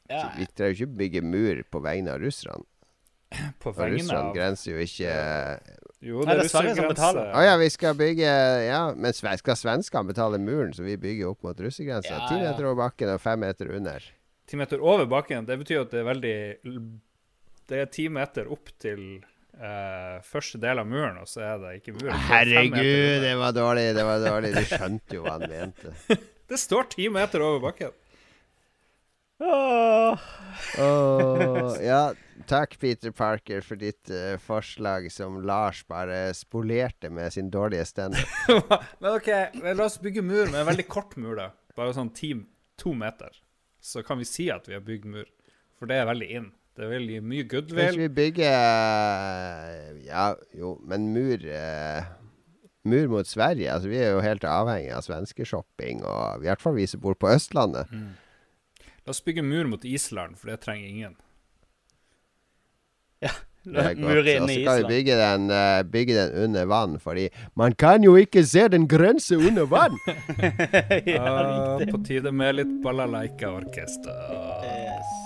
[0.08, 0.28] Ja.
[0.38, 2.64] Vi trenger jo ikke bygge mur på vegne av russerne.
[3.60, 5.14] På Og vegne Russland av grenser jo ikke
[6.06, 7.32] Jo, det det er er Sverige som betaler.
[7.34, 8.28] Å ja, vi skal bygge
[8.68, 12.12] Ja, men skal svenskene betale muren som vi bygger opp mot russergrensa?
[12.14, 12.52] Ja, Ti ja.
[12.52, 14.06] meter over bakken og fem meter under.
[14.46, 16.36] Ti meter over bakken, det betyr at det er veldig
[17.66, 19.18] Det er ti meter opp til
[19.58, 22.10] eh, første del av muren, og så er det ikke mur.
[22.12, 24.54] er Herregud, det var dårlig, det var dårlig.
[24.54, 25.94] Du skjønte jo hva han mente.
[26.46, 27.94] Det står ti meter over bakken.
[29.42, 30.20] Åh.
[30.78, 32.14] Åh, ja,
[32.46, 38.22] takk Peter Parker for ditt uh, forslag som Lars bare spolerte med sin dårlige stemme.
[39.02, 39.28] Men OK,
[39.58, 41.50] la oss bygge mur med en veldig kort mur, da.
[41.76, 42.30] Bare sånn ti,
[42.78, 43.34] to meter.
[43.86, 45.26] Så kan vi si at vi har bygd mur.
[45.78, 46.46] For det er veldig in.
[46.76, 47.98] Det vil gi mye Hvis goodwill.
[48.02, 50.26] vi bygger Ja,
[50.58, 52.04] jo, men mur eh,
[52.86, 53.70] Mur mot Sverige.
[53.72, 57.16] Altså, vi er jo helt avhengig av svenskeshopping, og i hvert fall vi som bor
[57.18, 57.90] på Østlandet.
[57.90, 61.16] La oss bygge mur mot Island, for det trenger ingen.
[63.66, 68.04] Og så skal kan vi bygge den, eh, bygge den under vann, fordi man kan
[68.04, 69.98] jo ikke se den grense under vann!
[71.06, 74.26] ja, uh, på tide med litt balalaika-orkester.
[74.62, 75.25] Yes.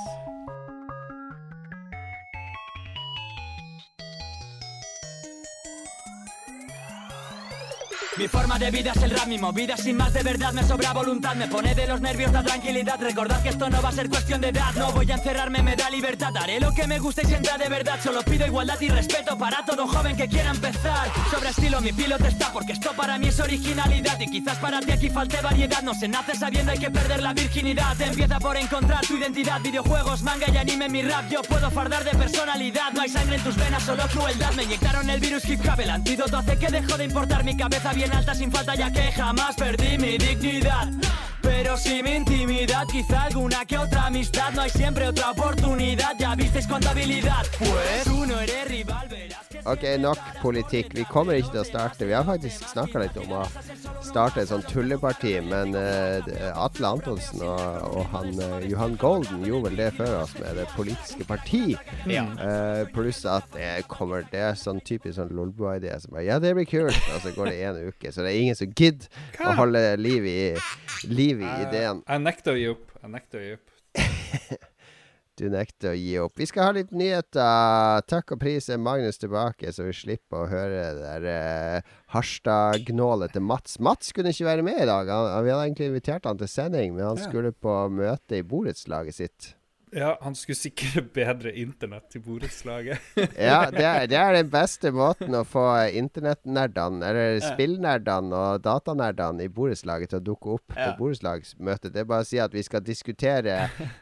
[8.16, 10.52] Mi forma de vida es el rap, mi movida sin más de verdad.
[10.52, 12.98] Me sobra voluntad, me pone de los nervios la tranquilidad.
[13.00, 14.74] Recordad que esto no va a ser cuestión de edad.
[14.74, 16.36] No voy a encerrarme, me da libertad.
[16.36, 18.00] Haré lo que me gusta y sienta de verdad.
[18.02, 21.08] Solo pido igualdad y respeto para todo joven que quiera empezar.
[21.30, 24.18] Sobre estilo mi piloto está Porque esto para mí es originalidad.
[24.18, 25.82] Y quizás para ti aquí falte variedad.
[25.82, 27.98] No se nace sabiendo hay que perder la virginidad.
[28.00, 29.60] Empieza por encontrar tu identidad.
[29.60, 31.30] Videojuegos, manga y anime mi rap.
[31.30, 32.92] Yo puedo fardar de personalidad.
[32.92, 34.52] No hay sangre en tus venas, solo crueldad.
[34.54, 37.44] Me inyectaron el virus hip hop antídoto hace que dejo de importar.
[37.44, 40.88] Mi cabeza bien alta sin falta ya que jamás perdí mi dignidad.
[41.42, 46.34] Pero si mi intimidad, quizá alguna que otra amistad No hay siempre otra oportunidad, ya
[46.34, 47.44] visteis cuánta habilidad.
[47.58, 50.94] Pues tú no eres rival, verás Ok, nok politikk.
[50.96, 52.06] Vi kommer ikke til å starte.
[52.08, 53.42] Vi har faktisk snakka litt om å
[54.04, 56.30] starte et sånt tulleparti, men uh,
[56.64, 60.66] Atle Antonsen og, og han uh, Johan Golden gjorde vel det før oss med Det
[60.76, 61.62] politiske parti.
[62.08, 62.24] Ja.
[62.40, 66.54] Uh, pluss at det kommer Det er sånn typisk sånn Lolbua-idé som bare Ja, det
[66.56, 67.12] blir kult.
[67.14, 69.10] Og så går det én uke, så det er ingen som gidder
[69.44, 70.40] å holde liv i,
[71.10, 72.04] liv i ideen.
[72.06, 72.86] Jeg nekter å gi opp.
[73.00, 73.66] Jeg nekter å gi opp.
[75.40, 76.34] Du nekter å gi opp.
[76.36, 78.02] Vi skal ha litt nyheter.
[78.10, 83.32] Takk og pris er Magnus tilbake, så vi slipper å høre det der eh, Harstad-gnålet
[83.32, 83.78] til Mats.
[83.80, 85.08] Mats kunne ikke være med i dag.
[85.08, 87.28] Han, vi hadde egentlig invitert han til sending, men han Ja.
[87.30, 89.54] skulle på møte i borettslaget sitt.
[89.92, 92.98] Ja, han skulle sikre bedre internett til borettslaget.
[93.40, 95.64] Ja, det er, det er den beste måten å få
[95.98, 100.92] internettnerdene, eller spillnerdene og datanerdene i borettslaget til å dukke opp Ja.
[100.92, 101.90] på borettslagsmøtet.
[101.94, 103.56] Det er bare å si at vi skal diskutere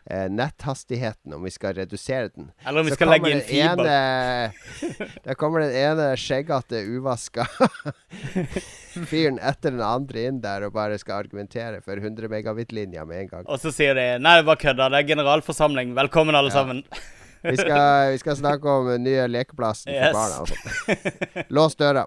[0.05, 2.51] eh, netthastigheten, om vi skal redusere den.
[2.67, 3.89] Eller om vi Så skal legge inn fiber.
[3.89, 7.49] Ene, der kommer den ene skjeggete, uvaska
[9.07, 13.31] fyren etter den andre inn der og bare skal argumentere for 100 megabit-linja med en
[13.35, 13.47] gang.
[13.47, 14.91] Og så sier de Nei, det bare kødda.
[14.93, 15.95] Det er generalforsamling.
[15.99, 16.83] Velkommen, alle sammen.
[17.39, 21.53] Vi skal, vi skal snakke om nye lekeplassen for barna og sånt.
[21.55, 22.03] Lås døra.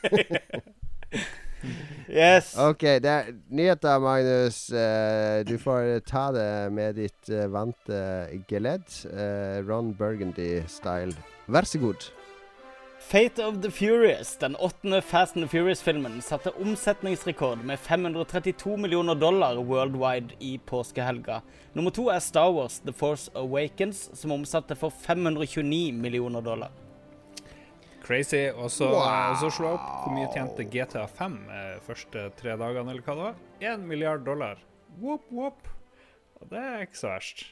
[2.10, 2.54] Yes.
[2.58, 4.70] OK, det er nyheter, Magnus.
[4.72, 8.00] Eh, du får ta det med ditt uh, vante
[8.50, 8.88] geledd.
[9.12, 11.14] Eh, Ron Burgundy-style.
[11.46, 12.08] Vær så god.
[13.10, 19.14] Fate of the Furious, den åttende Fast and the Furious-filmen, satte omsetningsrekord med 532 millioner
[19.14, 21.40] dollar worldwide i påskehelga.
[21.72, 26.70] Nummer to er Star Wars The Force Awakens, som omsatte for 529 millioner dollar.
[28.06, 28.46] Crazy.
[28.54, 29.50] Og så wow.
[29.50, 33.40] slå opp hvor mye tjente GTA 5 eh, første tre dagene, eller hva det var.
[33.74, 34.62] 1 milliard dollar.
[35.02, 35.66] Woop, woop.
[36.38, 37.48] Og det er ikke så verst.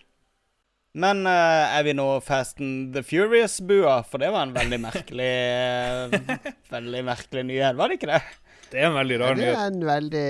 [0.99, 4.01] Men uh, er vi nå Fast and the Furious-bua?
[4.09, 8.21] For det var en veldig merkelig eh, Veldig merkelig nyhet, var det ikke det?
[8.69, 9.57] Det er en veldig rar det nyhet.
[9.63, 10.25] er en veldig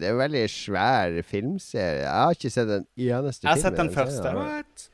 [0.00, 2.02] Det er en veldig svær filmserie.
[2.04, 4.32] Jeg har ikke sett en eneste Jeg har sett den første.
[4.36, 4.88] What?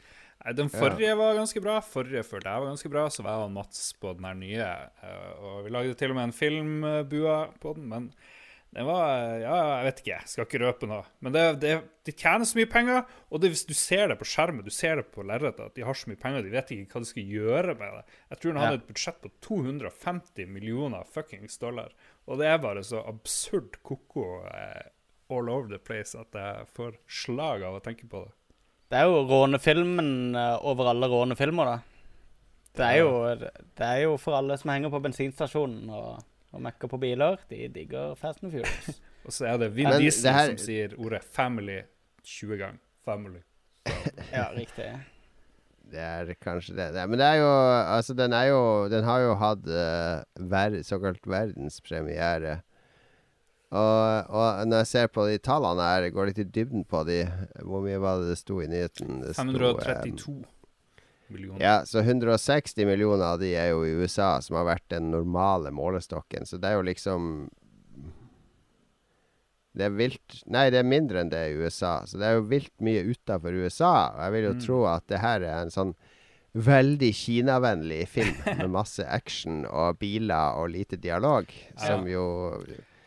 [0.59, 1.79] Den forrige var ganske bra.
[1.81, 3.07] Forrige følte jeg var ganske bra.
[3.11, 4.69] Så var jeg og Mats på den her nye.
[5.09, 7.89] eh, Og vi lagde til og med en filmbua på den.
[7.91, 8.11] Men
[8.75, 10.15] den var Ja, jeg vet ikke.
[10.19, 11.05] Jeg skal ikke røpe noe.
[11.23, 11.75] Men det, det,
[12.09, 13.05] de tjener så mye penger.
[13.31, 15.95] Og det, du ser det på skjermen, du ser det på lerretet, at de har
[15.99, 18.19] så mye penger, de vet ikke hva de skal gjøre med det.
[18.35, 18.81] Jeg tror den hadde Ja.
[18.83, 21.95] et budsjett på 250 millioner fuckings dollar.
[22.27, 24.91] Og det er bare så absurd ko-ko eh,
[25.31, 28.33] all over the place at jeg får slag av å tenke på det.
[28.93, 31.79] Det er jo rånefilmen eh, over alle rånefilmer, da.
[32.75, 33.11] Det er, jo,
[33.79, 36.25] det er jo for alle som henger på bensinstasjonen og,
[36.55, 37.41] og mekker på biler.
[37.51, 39.01] De digger Fast and Furious.
[39.27, 41.83] Og så er det Vin Men Diesel det her- som sier ordet 'family'
[42.25, 42.81] 20 ganger.
[43.05, 43.41] Family.
[44.33, 44.87] Ja, riktig.
[45.93, 46.87] Det er kanskje det.
[46.95, 47.09] det.
[47.09, 47.51] Men det er jo
[47.97, 52.61] Altså, den er jo Den har jo hatt uh, ver såkalt verdenspremiere.
[53.71, 57.25] Og, og når jeg ser på de tallene her, går litt i dybden på de
[57.63, 59.21] Hvor mye var det det sto i nyheten?
[59.23, 60.45] Det sto, um, 532
[61.35, 61.61] millioner.
[61.63, 65.71] Ja, så 160 millioner av de er jo i USA, som har vært den normale
[65.75, 66.47] målestokken.
[66.49, 67.29] Så det er jo liksom
[69.75, 72.05] Det er vilt Nei, det er mindre enn det i USA.
[72.07, 73.95] Så det er jo vilt mye utafor USA.
[74.15, 75.95] Og jeg vil jo tro at det her er en sånn
[76.55, 81.51] veldig kinavennlig film med masse action og biler og lite dialog,
[81.83, 82.23] som jo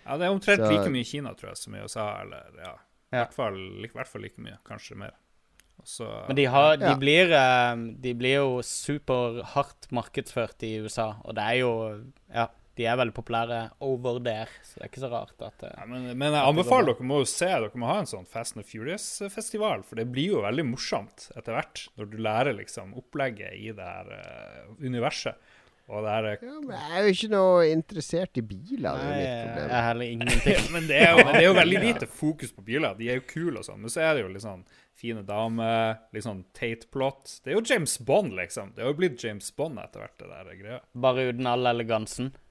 [0.07, 2.09] Ja, det er omtrent Så- like mye i Kina, tror jeg, som i USA.
[2.25, 3.23] Eller ja, i Ja.
[3.23, 3.57] hvert fall,
[3.95, 4.57] hvert fall like mye.
[4.67, 5.15] Kanskje mer.
[5.87, 6.95] Så Men de, har, de, Ja.
[6.99, 11.71] blir, eh, de blir jo superhardt markedsført i USA, og det er jo
[12.27, 15.71] Ja, de er veldig populære over der, så det er ikke så rart at eh,
[15.77, 18.57] ja, men, men jeg anbefaler dere må jo se Dere må ha en sånn Fast
[18.59, 23.55] and Furious-festival, for det blir jo veldig morsomt etter hvert, når du lærer liksom opplegget
[23.55, 25.39] i det her uh, universet.
[25.87, 29.13] Og det her ja, men Jeg er jo ikke noe interessert i biler, det er
[29.13, 30.65] Nei, jeg er heller ingenting.
[30.75, 32.97] men, det er jo, men det er jo veldig lite fokus på biler.
[32.99, 34.67] De er jo kule og sånn, men så er det jo litt sånn
[34.97, 37.37] fine damer, litt sånn Tate-plott.
[37.45, 38.73] Det er jo James Bond, liksom.
[38.75, 40.79] Det har jo blitt James Bond etter hvert, det der greia.
[40.97, 42.33] Bare uten all elegansen.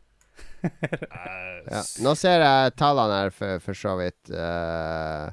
[0.66, 1.80] Eh, Ja.
[2.04, 4.30] Nå ser jeg tallene her for, for så vidt.
[4.30, 5.30] eh,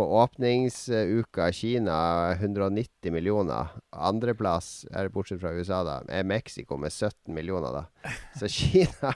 [0.00, 3.66] på åpningsuka Kina 190 millioner.
[3.90, 7.72] Andreplass, bortsett fra USA, da, er Mexico med 17 millioner.
[7.72, 9.12] da Så Kina,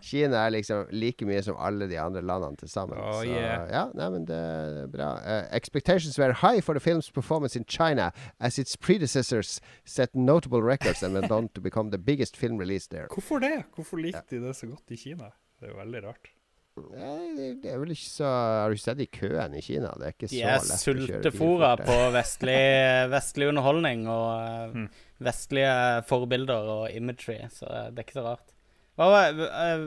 [0.00, 2.96] Kina er liksom like mye som alle de andre landene til sammen.
[2.96, 3.68] Oh, Så yeah.
[3.68, 5.12] ja, nei, men det er bra.
[5.20, 8.08] Uh, expectations were high for the film's performance in China
[8.40, 12.88] as its predecessors set notable records and went on to become the biggest film release
[12.88, 13.08] there.
[13.12, 13.66] Hvorfor det?
[13.76, 15.34] Hvorfor likte de det så godt i Kina?
[15.60, 16.32] Det er jo veldig rart.
[16.72, 19.90] Nei, det, det er vel ikke så Har du sett i køen i Kina?
[20.00, 21.90] Det er ikke så er lett å kjøre bil sultefora fort der.
[21.90, 22.54] på vestlig,
[23.16, 24.86] vestlig underholdning og eh, Mm.
[25.22, 25.74] vestlige
[26.08, 28.54] forbilder og imagery, så det er ikke så rart.
[28.96, 29.84] Hva var, eh,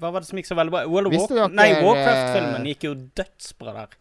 [0.00, 0.80] hva var det som gikk så veldig bra?
[0.88, 3.98] World of Warcraft, dere, nei, Warcraft-filmen gikk jo dødsbra der.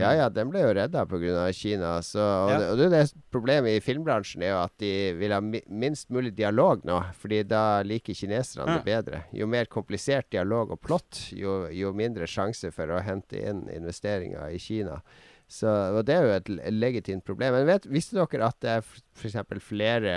[0.00, 1.46] Ja, ja, den ble jo redda pga.
[1.52, 1.96] Kina.
[2.02, 2.58] Så, og, Ja.
[2.58, 6.10] det, og det, det Problemet i filmbransjen er jo at de vil ha mi, minst
[6.10, 7.00] mulig dialog nå.
[7.20, 8.78] Fordi da liker kineserne Ja.
[8.78, 9.22] det bedre.
[9.32, 14.50] Jo mer komplisert dialog og plott, jo, jo mindre sjanse for å hente inn investeringer
[14.54, 15.00] i Kina.
[15.46, 17.52] Så og Det er jo et legitimt problem.
[17.52, 18.82] Men vet, visste dere at det er
[19.14, 19.36] f.eks.
[19.60, 20.14] flere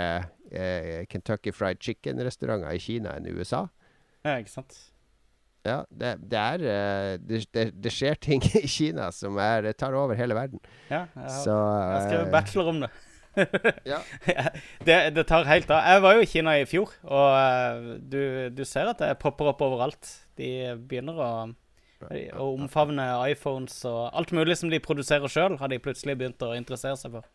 [0.50, 3.66] eh, Kentucky Fried Chicken-restauranter i Kina enn i USA?
[4.24, 4.78] Ja, ikke sant?
[5.66, 10.18] Ja, det, det er eh, det, det, skjer ting i Kina som er, tar over
[10.18, 10.62] hele verden.
[10.88, 12.90] Ja, jeg har, Så jeg skrev eh, bachelor om det.
[13.86, 14.00] Ja.
[14.82, 14.96] det.
[15.14, 15.84] Det tar helt av.
[15.86, 19.52] Jeg var jo i Kina i fjor, og eh, du, du ser at det popper
[19.52, 20.10] opp overalt.
[20.38, 21.30] De begynner å,
[22.08, 26.54] å omfavne iPhones og alt mulig som de produserer sjøl, har de plutselig begynt å
[26.58, 27.28] interessere seg for.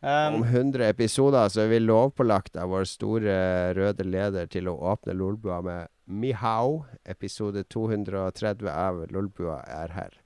[0.00, 3.34] Om Um, 100 episoder så er vi lovpålagt av vår store
[3.76, 6.84] røde leder til å åpne Lolbua med Mihao.
[7.06, 10.18] Episode 230 av Lolbua er her.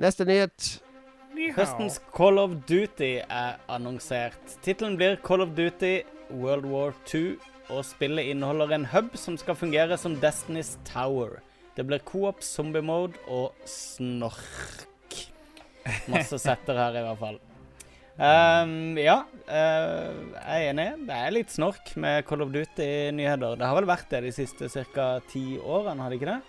[0.00, 0.80] Neste nyhet.
[1.56, 4.58] høstens Call of Duty er annonsert.
[4.64, 7.36] Tittelen blir Call of Duty World War 2,
[7.74, 11.40] og spillet inneholder en hub som skal fungere som Destiny's Tower.
[11.76, 15.18] Det blir co-op, zombie mode og snork.
[16.08, 17.40] Masse setter her, i hvert fall.
[18.14, 20.86] Ehm, ja, uh, jeg er enig.
[21.08, 23.56] Det er litt snork med Call of Duty-nyheter.
[23.58, 25.06] Det har vel vært det de siste ca.
[25.30, 26.42] ti årene, har det ikke det?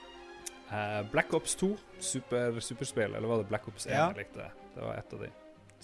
[0.70, 4.12] Uh, Black Ops 2, super, superspill, eller var det Black Ops 1 Ja.
[4.14, 4.52] jeg likte?
[4.76, 5.32] Det var et av de.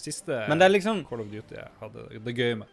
[0.02, 2.68] Siste Men det er liksom Call of Duty jeg hadde det gøy med.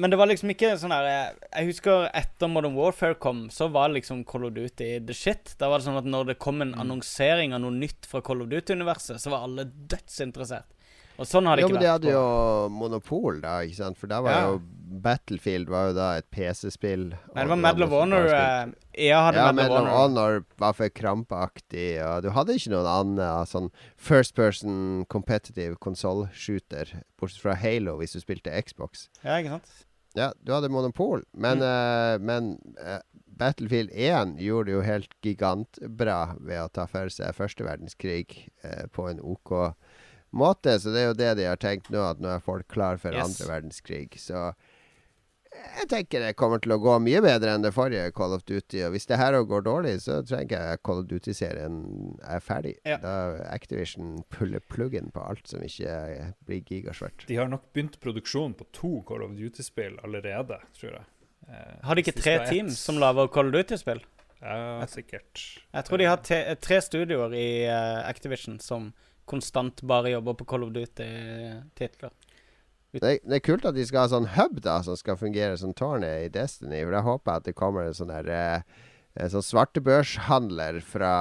[0.00, 3.70] Men det var liksom ikke sånn der jeg- Jeg husker etter Modern Warfare kom, så
[3.70, 5.54] var liksom Call of Duty the shit.
[5.58, 8.40] Da var det sånn at når det kom en annonsering av noe nytt fra Call
[8.42, 10.64] of Duty-universet, så var alle dødsinteressert.
[11.18, 11.92] Og sånn har det Jo, ikke men de vært.
[11.92, 13.98] hadde jo monopol, da, ikke sant?
[13.98, 14.46] For da var Ja.
[14.52, 14.62] jo
[15.02, 17.14] Battlefield var jo da et PC-spill.
[17.34, 18.26] Nei, det var Medal of Honor.
[18.28, 18.66] eh,
[19.08, 19.92] EA hadde ja, Medal of Honor.
[19.96, 22.86] Honor var for krampaktig, og du hadde ikke noen
[23.16, 29.08] annen sånn first person competitive konsoll-shooter, bortsett fra Halo, hvis du spilte Xbox.
[29.24, 29.70] Ja, ikke sant?
[30.14, 31.62] Ja, du hadde monopol, men, Mm.
[31.62, 32.98] uh, men uh,
[33.34, 38.84] Battlefield 1 gjorde det jo helt gigantbra ved å ta for seg første verdenskrig eh,
[38.92, 39.74] på en OK
[40.32, 40.78] måte.
[40.80, 43.12] Så det er jo det de har tenkt nå, at nå er folk klar for
[43.12, 43.24] Yes.
[43.40, 44.08] andre verdenskrig.
[44.20, 44.52] Så
[45.52, 48.80] jeg tenker det kommer til å gå mye bedre enn det forrige Call of Duty.
[48.86, 51.76] Og hvis det her går dårlig, så trenger jeg Call of Duty-serien
[52.24, 52.78] er ferdig.
[52.88, 52.96] Ja.
[53.02, 53.14] Da
[53.52, 57.26] Activision puller pluggen på alt som ikke blir gigasvært.
[57.28, 61.04] De har nok begynt produksjonen på to Call of Duty-spill allerede, tror jeg.
[61.50, 64.00] Eh, Har de ikke tre team som lager Call of Duty-spill?
[64.42, 65.38] Ja, sikkert.
[65.70, 68.88] Jeg tror de har te tre studioer i eh, Activision som
[69.28, 72.14] konstant bare jobber på Call of Duty-titler.
[72.92, 75.72] Det, det er kult at de skal ha sånn hub da som skal fungere som
[75.72, 76.82] tårnet i Destiny.
[76.84, 81.14] For da håper jeg at det kommer en sånn der eh, sånn svartebørshandler fra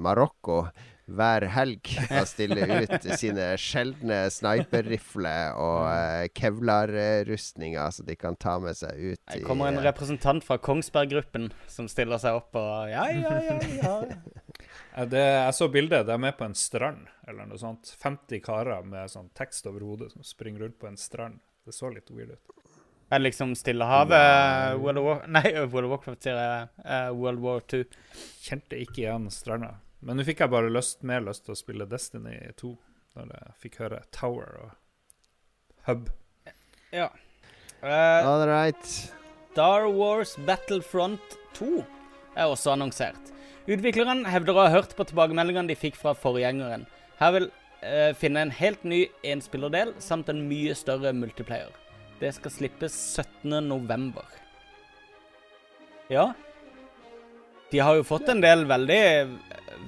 [0.00, 0.64] Marokko
[1.12, 8.58] hver helg og stiller ut sine sjeldne sniperrifler og eh, kevlarrustninger så de kan ta
[8.62, 12.92] med seg ut Det kommer en eh, representant fra Kongsberg-gruppen som stiller seg opp og
[12.92, 13.58] Ja, ja, ja.
[13.82, 13.96] ja.
[14.96, 16.06] Eh, Det, jeg så bildet.
[16.06, 17.94] De er med på en strand, eller noe sånt.
[18.02, 21.40] 50 karer med sånn tekst over hodet som springer rundt på en strand.
[21.64, 22.58] Det så litt weird ut.
[23.12, 26.68] Er det liksom Stillehavet World of War Nei, World of Warcraft, sier jeg.
[26.84, 27.82] eh, World War 2.
[28.42, 29.74] Kjente ikke igjen stranda.
[30.00, 32.70] Men nå fikk jeg bare lyst, mer lyst til å spille Destiny 2,
[33.20, 34.70] når jeg fikk høre Tower og
[35.86, 36.08] Hub.
[36.92, 37.10] Ja.
[37.82, 38.88] Uh, All right.
[39.52, 41.84] Star Wars Battlefront 2
[42.34, 43.30] er også annonsert.
[43.62, 46.82] Utvikleren hevder å ha hørt på tilbakemeldingene de fikk fra forgjengeren.
[47.20, 47.44] Her vil
[47.86, 51.70] eh, finne en helt ny enspillerdel samt en mye større multiplayer.
[52.18, 53.60] Det skal slippes 17.
[53.68, 54.26] november.
[56.10, 56.32] Ja.
[57.70, 59.04] De har jo fått en del veldig,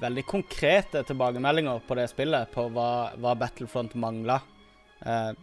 [0.01, 4.39] veldig konkrete tilbakemeldinger på det spillet, på hva, hva Battlefront mangla.
[5.03, 5.35] Eh,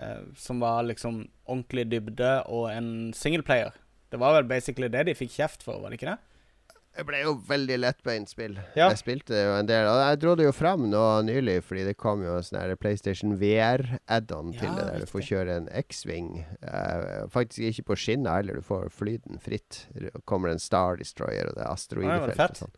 [0.00, 3.76] eh, som var liksom ordentlig dybde og en singleplayer.
[4.08, 6.18] Det var vel basically det de fikk kjeft for, var det ikke det?
[7.00, 8.58] Det ble jo veldig lettbeint spill.
[8.76, 8.90] Ja.
[8.92, 9.86] Jeg spilte jo en del.
[9.88, 13.32] Og jeg dro det jo fram nå nylig, fordi det kom jo en sånn PlayStation
[13.40, 14.84] VR-add-on til det.
[14.90, 16.30] der Du får kjøre en X-Wing.
[16.60, 19.86] Uh, faktisk ikke på skinna heller, du får fly den fritt.
[19.96, 22.76] Det kommer en Star Destroyer, og det er Ja, asteroidefelt ja, og sånn.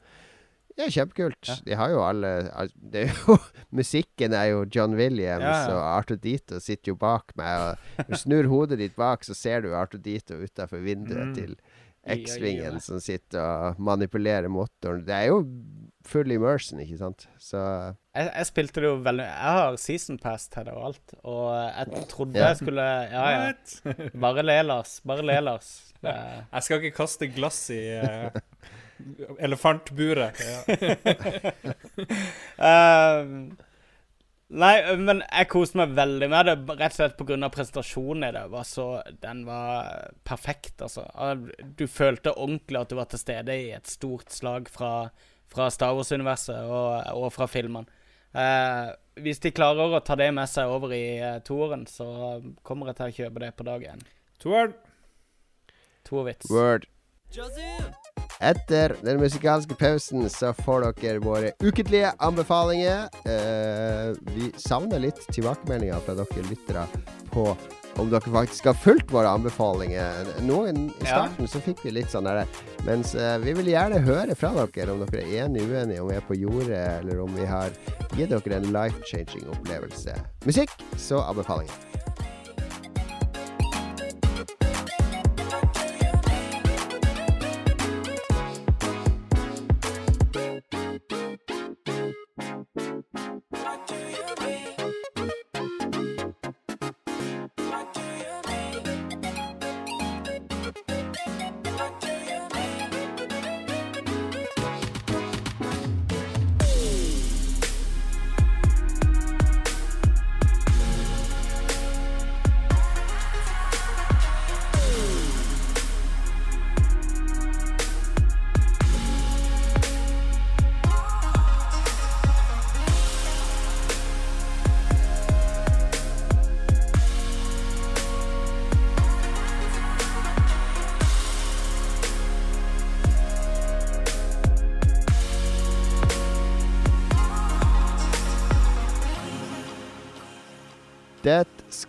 [0.78, 1.36] Ja, kjempekult.
[1.50, 1.54] Ja.
[1.66, 2.28] De har jo alle
[2.80, 3.34] det er jo,
[3.82, 5.74] Musikken er jo John Williams, Ja, ja.
[5.74, 7.74] og Arthur Dito sitter jo bak meg.
[7.98, 11.34] Og du snur hodet ditt bak, så ser du Arthur Dito utafor vinduet Mm.
[11.36, 11.56] til
[12.03, 15.05] X-vingen som sitter og manipulerer motoren.
[15.07, 15.36] Det er jo
[16.09, 17.28] full immersion, ikke sant?
[17.38, 17.61] Så
[18.16, 21.44] Jeg, jeg spilte det jo veldig Jeg har season pass til det og alt, og
[21.55, 22.48] jeg trodde Ja.
[22.50, 22.82] jeg skulle
[23.12, 24.09] Ja, ja.
[24.18, 24.96] Bare le, Lars.
[25.07, 25.70] Bare le, Lars.
[26.03, 28.30] Jeg skal ikke kaste glass i uh,
[29.46, 30.42] elefantburet.
[30.42, 31.62] Ja.
[32.59, 33.53] Ehm,
[34.53, 37.50] nei, men jeg koste meg veldig med det, rett og slett pga.
[37.55, 38.44] presentasjonen i det.
[38.53, 38.86] Var så,
[39.24, 41.07] den var perfekt, altså.
[41.78, 45.09] Du følte ordentlig at du var til stede i et stort slag fra,
[45.53, 48.00] fra Star Wars-universet og, og fra filmene.
[48.32, 52.92] Eh, hvis de klarer å ta det med seg over i eh, toeren, så kommer
[52.92, 54.07] jeg til å kjøpe det på dag én.
[54.40, 54.78] Toeren.
[56.09, 56.50] Tovits.
[56.50, 56.88] word.
[58.42, 63.06] Etter den musikalske pausen så får dere våre ukentlige anbefalinger.
[63.28, 66.86] Eh, vi savner litt tilbakemeldinger fra dere lyttere
[67.32, 67.52] på
[68.00, 70.26] om dere faktisk har fulgt våre anbefalinger.
[70.48, 71.06] Noen I Ja.
[71.28, 72.46] starten så fikk vi litt sånn der
[72.84, 76.16] Mens eh, vi vil gjerne høre fra dere om dere er enige uenige, om vi
[76.16, 77.70] er på jordet, eller om vi har
[78.16, 80.16] gitt dere en life-changing opplevelse.
[80.44, 81.74] Musikk, så anbefalinger.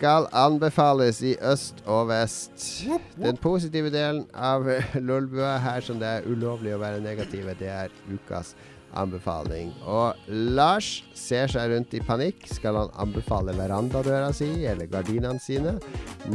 [0.03, 2.83] Skal anbefales i øst og vest.
[3.15, 4.67] Den positive delen av
[5.07, 8.51] Lolbua, her som det er ulovlig å være negative, det er ukas
[8.99, 9.71] anbefaling.
[9.87, 12.43] Og Lars ser seg rundt i panikk.
[12.51, 15.77] Skal han anbefale verandadøra si eller gardinene sine?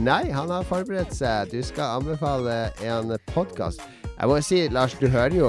[0.00, 1.52] Nei, han har forberedt seg.
[1.52, 3.84] Du skal anbefale en podkast.
[4.18, 5.48] Jeg må si, Lars, du hører jo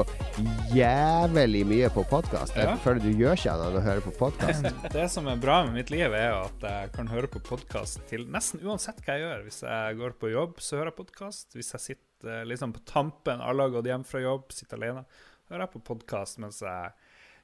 [0.75, 2.53] jævlig mye på podkast.
[2.55, 2.75] Jeg Ja.
[2.77, 4.67] føler du gjør ikke annet enn å høre på podkast.
[4.93, 7.97] Det som er bra med mitt liv, er jo at jeg kan høre på podkast
[8.11, 9.41] til nesten uansett hva jeg gjør.
[9.47, 11.57] Hvis jeg går på jobb, så hører jeg podkast.
[11.57, 15.05] Hvis jeg sitter eh, liksom på tampen, alle har gått hjem fra jobb, sitter alene,
[15.49, 16.93] hører jeg på podkast mens jeg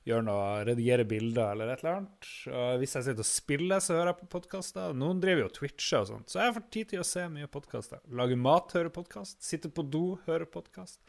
[0.05, 2.27] gjør noe, redigere bilder eller et eller annet.
[2.51, 4.93] Og hvis jeg sitter og spiller, så hører jeg på podkaster.
[4.97, 7.49] Noen driver jo og twitcher og sånt, så jeg får tid til å se mye
[7.51, 8.03] podkaster.
[8.21, 9.39] Lage mat, høre podkast.
[9.45, 10.99] Sitte på do, høre podkast.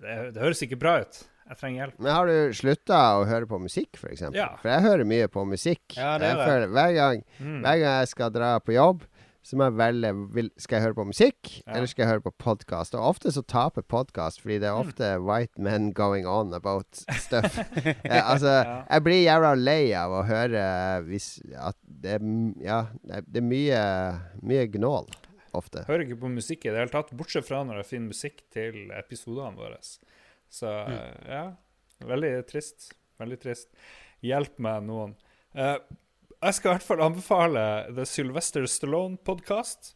[0.00, 1.22] Det, det høres ikke bra ut.
[1.50, 1.96] Jeg trenger hjelp.
[1.98, 4.22] Men har du slutta å høre på musikk, f.eks.?
[4.36, 4.52] Ja.
[4.62, 5.96] For jeg hører mye på musikk.
[5.98, 6.44] Ja, det er det.
[6.46, 7.56] føler, hver, gang, Mm.
[7.64, 9.02] hver gang jeg skal dra på jobb,
[9.42, 11.72] så må jeg velge vil, Skal jeg høre på musikk, Ja.
[11.74, 12.94] eller skal jeg høre på podkast?
[12.94, 14.88] Og ofte så taper podkast, fordi det er Mm.
[14.88, 16.86] ofte white men going on about
[17.16, 17.56] stuff.
[17.56, 17.96] jeg,
[18.32, 18.84] altså, Ja.
[18.90, 22.24] jeg blir jævla lei av å høre hvis at det er
[22.60, 25.08] Ja, det er- mye, mye gnål
[25.54, 25.84] ofte.
[25.86, 28.90] Hører ikke på musikk i det hele tatt, bortsett fra når jeg finner musikk til
[28.92, 29.78] episodene våre.
[30.50, 31.26] Så Mm.
[31.28, 31.52] ja,
[32.04, 32.92] veldig trist.
[33.18, 33.68] Veldig trist.
[34.22, 35.14] Hjelp meg, noen.
[35.54, 35.78] Eh,
[36.42, 37.64] jeg skal i hvert fall anbefale
[37.96, 39.94] The Sylvester Stallone-podkast,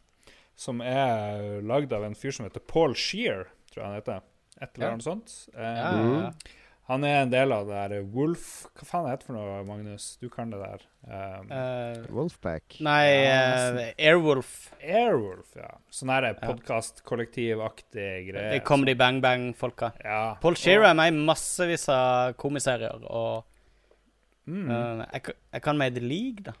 [0.55, 4.21] som er lagd av en fyr som heter Paul Shear, tror jeg han heter.
[4.61, 4.91] Et eller Ja.
[4.93, 5.33] annet sånt.
[5.55, 6.31] Eh, Ja, ja, ja.
[6.87, 10.17] Han er en del av det der Wolf Hva faen heter det for noe, Magnus?
[10.21, 10.83] Du kan det der.
[11.07, 12.77] Um, uh, Wolfpack.
[12.79, 14.71] nei, Ja, eh, Airwolf.
[14.83, 15.71] Airwolf, ja.
[15.91, 18.51] Sånn her podkast-kollektivaktig greie.
[18.53, 19.91] Det kommer Comedy Bang Bang-folka.
[20.03, 20.35] Ja.
[20.39, 23.43] Paul Shearer er med i massevis av komiserier, og
[24.47, 24.69] Mm.
[24.69, 26.53] eh, jeg, ka- jeg kan Made League, da.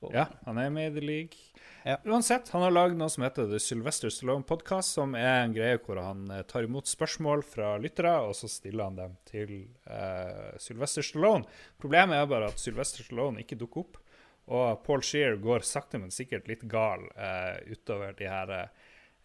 [0.00, 0.12] tror.
[0.14, 1.38] Ja, han er med i The League.
[1.86, 1.96] Ja.
[2.04, 5.78] Uansett, han har lagd noe som heter The Sylvester Stallone Podcast, som er en greie
[5.78, 9.52] hvor han eh, tar imot spørsmål fra lyttere, og så stiller han dem til
[9.86, 11.46] uh, Sylvester Stallone.
[11.78, 14.00] Problemet er bare at Sylvester Stallone ikke dukker opp,
[14.46, 18.68] og Paul Shear går sakte, men sikkert litt gal uh, utover de her eh,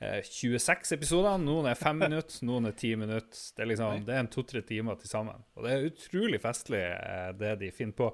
[0.01, 1.37] 26 episoder.
[1.41, 3.37] Noen er fem minutter, noen er ti minutter.
[3.55, 5.43] Det er, liksom, det er en to-tre timer til sammen.
[5.57, 8.09] Og det er utrolig festlig, eh, det de finner på.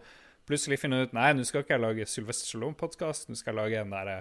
[0.47, 3.31] Plutselig finner de ut Nei, nå skal ikke jeg lage Sylvester Stallone-podkast.
[3.31, 4.11] Nå skal jeg lage en der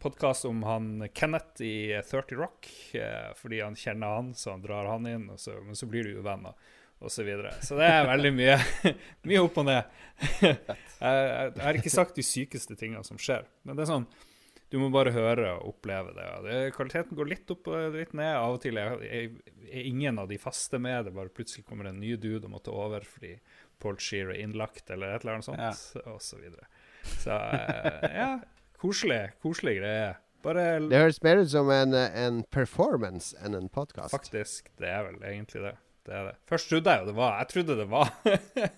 [0.00, 2.68] podkast om han Kenneth i eh, 30 Rock.
[2.96, 5.30] Eh, fordi han kjenner han, så han drar han inn.
[5.32, 6.56] Og så, men så blir de jo venner,
[7.00, 7.24] og så.
[7.64, 8.60] Så det er veldig mye,
[9.32, 9.98] mye opp og ned.
[10.44, 10.56] jeg,
[11.00, 14.08] jeg, jeg har ikke sagt de sykeste tingene som skjer, men det er sånn
[14.72, 16.26] Du må bare høre og oppleve det.
[16.46, 18.32] det kvaliteten går litt opp og litt ned.
[18.34, 19.36] Av og til er, er,
[19.70, 21.06] er ingen av de faste med.
[21.06, 23.36] Det bare plutselig kommer en ny dude og må ta over fordi
[23.82, 26.66] Paul Shearer er innlagt eller et eller annet sånt, og så videre.
[27.22, 28.30] Så eh, ja,
[28.82, 29.22] koselig.
[29.44, 30.14] Koselig greie.
[30.46, 34.14] Bare Det høres mer ut som en, en performance enn en podkast.
[34.14, 35.76] Faktisk, det er vel egentlig det.
[36.06, 36.34] Det er det.
[36.46, 38.10] Først trodde jeg jo det var Jeg trodde det var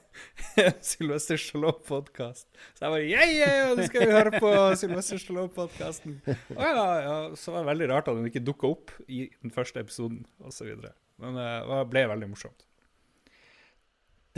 [0.89, 2.47] Sylvester Stallone-podkast.
[2.75, 6.17] Så jeg bare Yeah, yeah, nå skal vi høre på Sylvester Stallone-podkasten.
[6.57, 7.19] Og ja, ja.
[7.37, 10.73] Så var det veldig rart at den ikke dukka opp i den første episoden, osv.
[11.21, 12.65] Men eh, det ble veldig morsomt.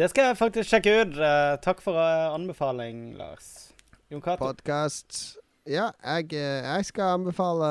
[0.01, 1.18] Det skal jeg faktisk sjekke ut.
[1.20, 3.70] Eh, takk for eh, anbefaling, Lars.
[4.11, 4.51] Jon Cato.
[4.51, 5.39] Podkast.
[5.70, 7.66] Ja, jeg, eh, jeg skal anbefale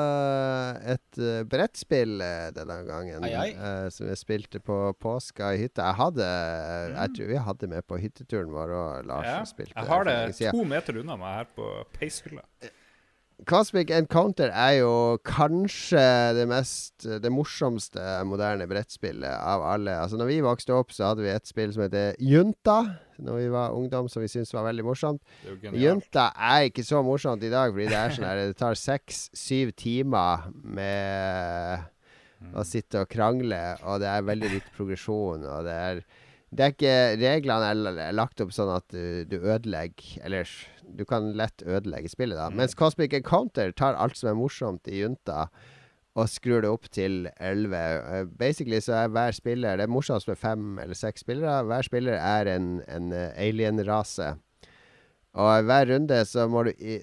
[0.88, 3.26] et uh, brettspill eh, denne gangen.
[3.26, 3.50] Ai, ai.
[3.52, 5.90] eh, som jeg spilte på påska i hytta.
[5.90, 6.28] Jeg hadde
[6.94, 10.18] Jeg tror vi hadde med på hytteturen vår og Lars Ja, spilte jeg har det
[10.40, 12.46] to meter unna meg her på peishylla.
[13.48, 16.02] Cosmic Encounter er jo kanskje
[16.36, 19.94] det mest Det morsomste moderne brettspillet av alle.
[20.02, 22.80] Altså Når vi vokste opp, så hadde vi et spill som heter Junta.
[23.20, 25.20] Når vi var ungdom, som vi syntes var veldig morsomt.
[25.76, 29.74] Junta er ikke så morsomt i dag, fordi det er sånn her Det tar seks-syv
[29.76, 36.00] timer med å sitte og krangle, og det er veldig litt progresjon, og det er
[36.50, 40.50] det er ikke Reglene er lagt opp sånn at du, du ødelegger Eller
[40.90, 42.48] du kan lett ødelegge spillet, da.
[42.50, 45.44] Mens Cosmic Encounter tar alt som er morsomt i Junta,
[46.18, 47.76] og skrur det opp til 11.
[47.78, 51.62] Eh, Basically så er hver spiller Det er morsomst med fem eller seks spillere.
[51.70, 54.32] Hver spiller er en, en eh, alien-rase.
[55.38, 56.96] Og hver runde så må du i,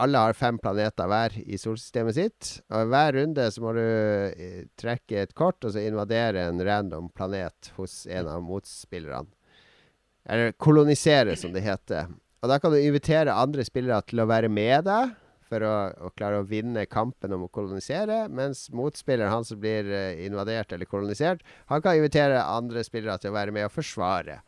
[0.00, 2.52] Alle har fem planeter hver i solsystemet sitt.
[2.72, 7.10] Og hver runde så må du i, trekke et kort og så invadere en random
[7.12, 9.28] planet hos en av motspillerne.
[10.26, 12.08] Eller kolonisere, som det heter.
[12.42, 15.14] Og da kan du invitere andre spillere til å være med deg.
[15.46, 18.24] For å, å klare å vinne kampen om å kolonisere.
[18.34, 23.30] Mens motspilleren, han som blir eh, invadert eller kolonisert, han kan invitere andre spillere til
[23.30, 24.40] å være med og forsvare.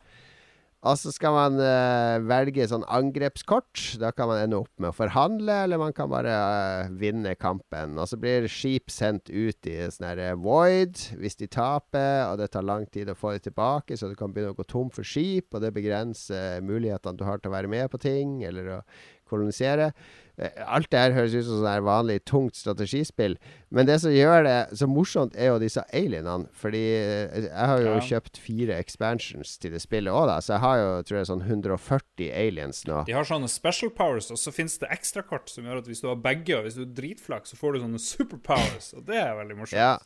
[0.87, 3.97] Og så skal man uh, velge sånn angrepskort.
[3.99, 7.97] Da kan man ende opp med å forhandle, eller man kan bare uh, vinne kampen.
[7.99, 12.39] Og så blir skip sendt ut i sånn her eh, void hvis de taper, og
[12.39, 14.87] det tar lang tid å få det tilbake, så du kan begynne å gå tom
[14.93, 18.77] for skip, og det begrenser mulighetene du har til å være med på ting, eller
[18.77, 18.81] å
[19.29, 19.91] kolonisere.
[20.39, 23.35] Eh, Alt det her høres ut som sånn vanlig tungt strategispill.
[23.75, 26.47] Men det som gjør det så morsomt, er jo disse alienene.
[26.55, 27.99] Fordi eh, jeg har jo Ja.
[28.07, 30.37] kjøpt fire expansions til det spillet òg, da.
[30.39, 33.03] Så jeg har jo, tror jeg, sånn 140 aliens nå.
[33.05, 36.07] De har sånne special powers, og så finnes det ekstrakort som gjør at hvis du
[36.07, 39.35] har begge, og hvis du er dritflak, så får du sånne superpowers, og det er
[39.43, 39.79] veldig morsomt.
[39.79, 39.97] Ja.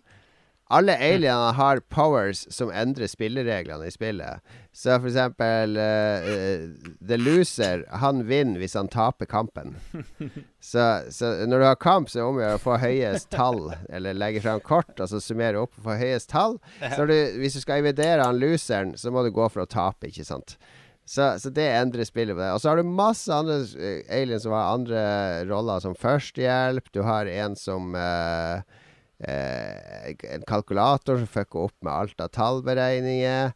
[0.72, 4.40] Alle alienene har powers som endrer spillereglene i spillet.
[4.74, 6.70] Så for eksempel uh,
[7.04, 9.76] The Loser, han vinner hvis han taper kampen.
[10.64, 10.80] Så,
[11.12, 13.66] så når du har kamp, så er det om å gjøre å få høyest tall,
[13.92, 16.56] eller legge fram kort, og så summere opp og få høyest tall.
[16.80, 17.12] Så du,
[17.42, 20.56] hvis du skal invidere han loseren, så må du gå for å tape, ikke sant.
[21.06, 22.54] Så, så det endrer spillet på det.
[22.56, 25.04] Og så har du masse andre eh, aliens som har andre
[25.50, 26.88] roller, som førstehjelp.
[26.96, 28.64] Du har en som eh,
[29.28, 33.54] En kalkulator som fucker opp med alt av tallberegninger.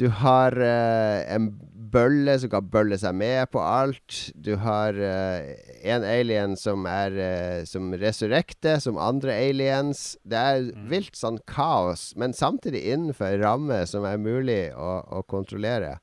[0.00, 1.50] Du har eh, en
[1.92, 4.18] bølle som kan bølle seg med på alt.
[4.32, 5.52] Du har eh,
[5.92, 10.16] en alien som er eh, Som resurrekter som andre aliens.
[10.24, 15.22] Det er vilt sånn kaos, men samtidig innenfor en ramme som er mulig å, å
[15.28, 15.98] kontrollere.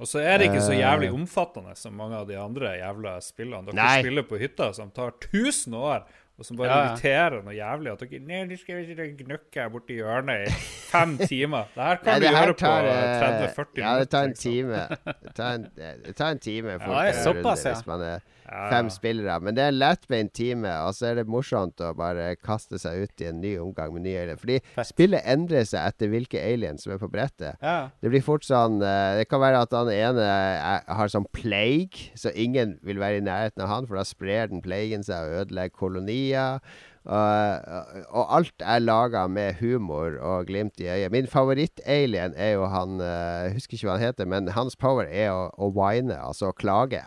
[0.00, 0.80] Og så er det ikke så Eh.
[0.80, 3.66] jævlig omfattende som mange av de andre jævla spillene.
[3.68, 3.98] Dere Nei.
[4.00, 6.06] spiller på hytta som tar 1000 år,
[6.40, 7.92] og som bare Ja, irriterer noe jævlig.
[7.92, 10.54] At dere Nei, du skal ikke gnukke borti hjørnet i
[10.90, 11.68] fem timer.
[11.76, 14.34] Det her kan Nei, du her gjøre på tar, på 30-40 Ja, det tar en
[14.34, 14.52] liksom.
[14.52, 14.82] time.
[15.28, 18.18] Det tar en, det tar en time fort Ja, det er såpass, ja.
[18.50, 19.38] Fem spillere.
[19.44, 22.80] Men det er lett med en time, og så er det morsomt å bare kaste
[22.82, 24.40] seg ut i en ny omgang med nye alien.
[24.40, 24.90] Fordi Fett.
[24.90, 27.58] spillet endrer seg etter hvilke aliens som er på brettet.
[27.62, 27.90] Ja.
[28.02, 32.10] Det blir fort sånn eh, Det kan være at han ene er, har sånn plague,
[32.18, 35.44] så ingen vil være i nærheten av han, for da sprer den plagen seg og
[35.44, 36.64] ødelegger kolonier.
[37.00, 37.70] Og,
[38.12, 41.12] og alt er laga med humor og glimt i øyet.
[41.14, 45.08] Min favoritt-alien er jo han eh, Jeg husker ikke hva han heter, men hans power
[45.08, 47.06] er å, å whine, altså å klage.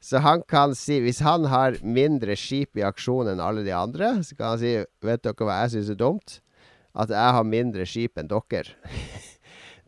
[0.00, 4.20] Så han kan si Hvis han har mindre skip i aksjon enn alle de andre,
[4.24, 6.40] så kan han si Vet dere hva jeg syns er dumt?
[6.96, 8.72] At jeg har mindre skip enn dere.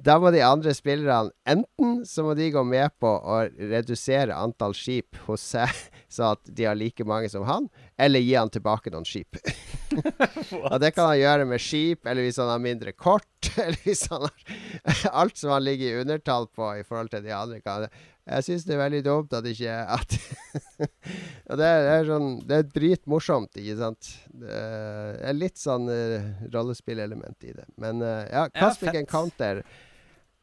[0.02, 4.74] Da må de andre spillerne enten så må de gå med på å redusere antall
[4.74, 5.70] skip hos seg,
[6.14, 9.38] så at de har like mange som han, eller gi han tilbake noen skip.
[10.72, 13.28] og det kan han gjøre med skip, eller hvis han har mindre kort,
[13.62, 17.34] eller hvis han har alt som han ligger i undertall på i forhold til de
[17.36, 17.60] andre.
[17.62, 17.86] Kan,
[18.22, 20.12] Jeg syns det er veldig dumt at ikke at
[21.58, 24.10] det er, det er sånn Det er dritmorsomt, ikke sant?
[24.30, 24.58] Det
[25.26, 27.66] er litt sånn uh, rollespillelement i det.
[27.82, 29.64] Men uh, ja, Cosmic ja, Encounter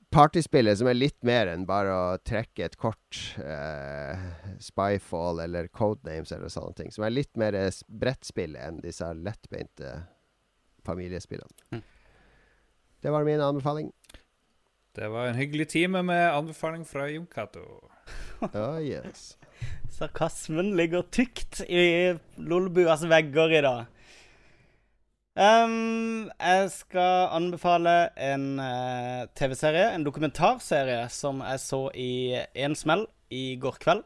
[0.10, 3.20] Partyspillet som er litt mer enn bare å trekke et kort.
[3.38, 4.18] Uh,
[4.60, 6.90] Spyfall eller Codenames eller sånne ting.
[6.92, 7.56] Som er litt mer
[7.88, 10.00] brettspill enn disse lettbeinte
[10.88, 11.78] familiespillene.
[11.78, 11.84] Mm.
[13.06, 13.94] Det var min anbefaling.
[14.96, 17.62] Det var en hyggelig time med anbefaling fra Jon Cato.
[18.42, 19.38] Oh, yes.
[20.00, 23.86] Sarkasmen ligger tykt i Lolbuas vegger i dag.
[25.40, 32.12] Um, jeg skal anbefale en uh, TV-serie, en dokumentarserie, som jeg så i
[32.58, 34.04] én smell i går kveld.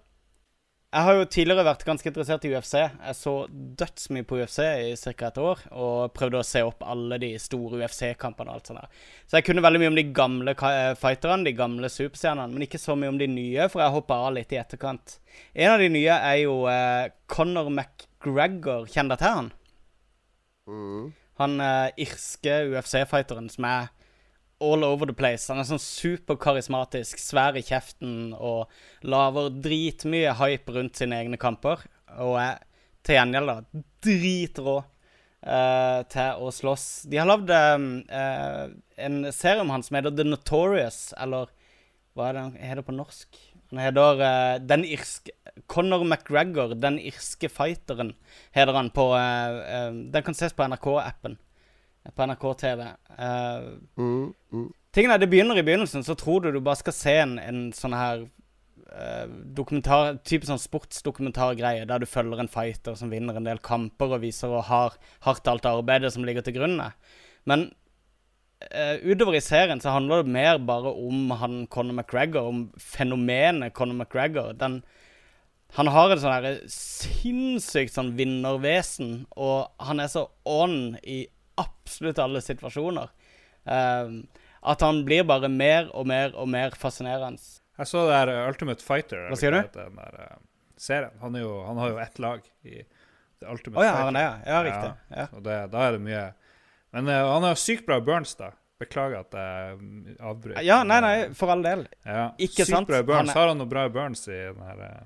[0.93, 2.75] Jeg har jo tidligere vært ganske interessert i UFC.
[2.77, 5.29] Jeg så dødsmye på UFC i ca.
[5.31, 8.99] et år, og prøvde å se opp alle de store UFC-kampene og alt sånt der.
[9.25, 12.81] Så jeg kunne veldig mye om de gamle eh, fighterne, de gamle superstjernene, men ikke
[12.83, 15.17] så mye om de nye, for jeg hoppa av litt i etterkant.
[15.57, 18.85] En av de nye er jo eh, Conor McGregor.
[18.85, 19.51] Kjenner dere til han?
[20.69, 21.11] Mm.
[21.41, 23.89] Han eh, irske UFC-fighteren som er
[24.63, 25.49] all over the place.
[25.51, 28.71] Han er sånn superkarismatisk, svær i kjeften og
[29.05, 31.83] lager dritmye hype rundt sine egne kamper.
[32.23, 32.61] Og er
[33.03, 36.87] til gjengjeld da dritrå uh, til å slåss.
[37.11, 38.67] De har lagd uh,
[39.07, 41.51] en serie om han som heter The Notorious, eller
[42.13, 43.41] hva er det han heter på norsk?
[43.73, 45.35] Han heter uh, Den irske
[45.69, 48.13] Conor McGregor, den irske fighteren,
[48.55, 51.35] heter han på Den kan ses på NRK-appen.
[52.11, 52.87] På NRK TV.
[53.15, 54.71] Uh, Mm, mm.
[54.93, 57.95] Tingene, Det begynner i begynnelsen, så tror du du bare skal se en, en sånn
[57.97, 58.25] her
[58.93, 59.25] uh,
[59.57, 64.21] dokumentar, type sånn sportsdokumentargreie der du følger en fighter som vinner en del kamper og
[64.21, 66.77] viser og har hardt alt arbeidet som ligger til grunn.
[67.49, 67.71] Men
[68.69, 73.73] uh, utover i serien så handler det mer bare om han Conor McGregor, om fenomenet
[73.73, 74.53] Conor McGregor.
[74.59, 74.83] Den,
[75.73, 81.23] han har et sånn sinnssykt sånn vinnervesen, og han er så on i
[81.61, 83.11] absolutt alle situasjoner.
[83.63, 84.23] Um,
[84.63, 87.41] at han blir bare mer og mer og mer fascinerende.
[87.79, 89.27] Jeg så det her uh, Ultimate Fighter.
[89.31, 89.61] Hva sier du?
[89.75, 90.41] Den der, uh,
[90.79, 91.15] serien.
[91.23, 94.03] Han, er jo, han har jo ett lag i The Ultimate oh, ja, Fighter.
[94.05, 94.25] han det?
[94.45, 94.91] Ja, riktig.
[95.17, 95.27] Ja.
[95.31, 96.25] og det, da er det mye
[96.93, 98.51] Men uh, han har sykt bra burns, da.
[98.83, 100.63] Beklager at jeg avbryter.
[100.65, 101.85] ja, nei, nei, for all del.
[102.03, 102.31] Ja.
[102.41, 102.89] Ikke sykt sant?
[102.89, 103.29] bra burns.
[103.29, 105.03] Han er- Har han noe bra burns i den her uh,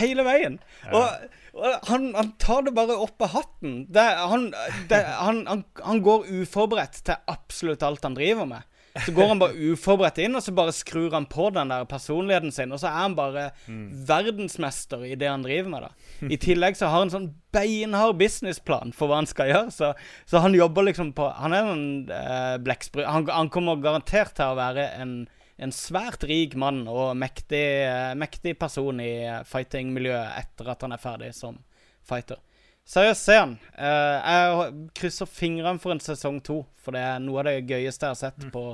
[0.00, 0.58] Hele veien.
[0.92, 3.82] Og, og han, han tar det bare opp av hatten.
[3.92, 4.50] Det, han,
[4.88, 8.68] det, han, han, han går uforberedt til absolutt alt han driver med.
[9.06, 12.52] Så går han bare uforberedt inn, og så bare skrur han på den der personligheten
[12.52, 12.72] sin.
[12.76, 13.46] Og så er han bare
[14.08, 15.86] verdensmester i det han driver med.
[15.86, 19.72] da I tillegg så har han sånn beinhard businessplan for hva han skal gjøre.
[19.72, 19.92] Så,
[20.28, 23.06] så han jobber liksom på Han er en eh, blekksprut.
[23.08, 25.16] Han, han kommer garantert til å være en,
[25.62, 29.12] en svært rik mann og mektig, eh, mektig person i
[29.48, 31.60] fighting-miljøet etter at han er ferdig som
[32.06, 32.40] fighter.
[32.82, 33.58] Seriøst, se han.
[33.78, 38.08] Eh, jeg krysser fingrene for en sesong to, for det er noe av det gøyeste
[38.08, 38.64] jeg har sett på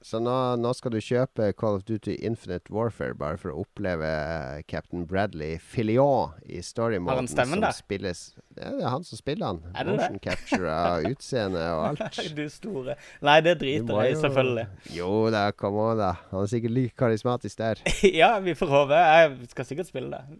[0.00, 4.06] Så nå, nå skal du kjøpe Call of Duty Infinite Warfare bare for å oppleve
[4.06, 7.74] eh, Captain Bradley Filion i story Har han stemmen der?
[7.74, 8.20] spilles
[8.54, 9.62] Det er han som spiller han.
[9.74, 9.98] Er det det?
[10.04, 12.20] Motion capture av utseende og alt.
[12.38, 12.94] Du store
[13.26, 14.66] Nei, det driter jeg i, selvfølgelig.
[14.94, 16.12] Jo da, kom on, da.
[16.30, 17.82] Han er sikkert like karismatisk der.
[18.22, 19.02] ja, vi får håpe.
[19.18, 20.38] Jeg skal sikkert spille det.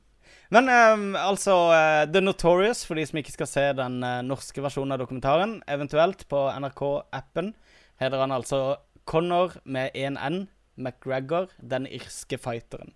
[0.55, 4.63] Men um, altså uh, The Notorious, for de som ikke skal se den uh, norske
[4.65, 7.53] versjonen av dokumentaren, eventuelt på NRK-appen,
[8.01, 8.63] heter han altså
[9.09, 10.47] Conor med 1N.
[10.75, 12.93] McGregor, den irske fighteren.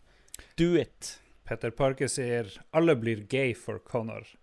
[0.59, 1.23] Do it.
[1.49, 4.37] Petter Parker sier 'alle blir gay for Connor'.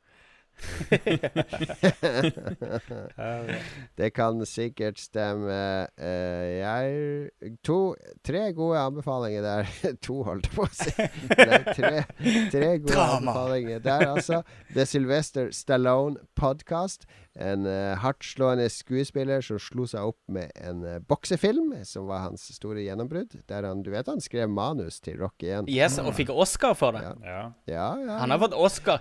[3.99, 5.87] Det kan sikkert stemme.
[5.97, 7.29] Eh, jeg
[7.63, 7.95] To
[8.25, 9.65] Tre gode anbefalinger der.
[10.05, 10.91] to, holdt jeg på å si.
[11.37, 12.03] Nei, tre,
[12.51, 13.17] tre gode Drama.
[13.17, 14.41] anbefalinger der, altså.
[14.73, 17.05] The Sylvester Stallone Podcast.
[17.39, 22.41] En uh, hardtslående skuespiller som slo seg opp med en uh, boksefilm, som var hans
[22.55, 23.31] store gjennombrudd.
[23.47, 25.69] Der han, du vet han skrev manus til Rock 1.
[25.71, 27.03] Yes, og fikk Oscar for det.
[27.05, 27.13] Ja.
[27.23, 27.51] ja.
[27.69, 28.15] Ja, ja.
[28.23, 28.99] Han har fått Oscar.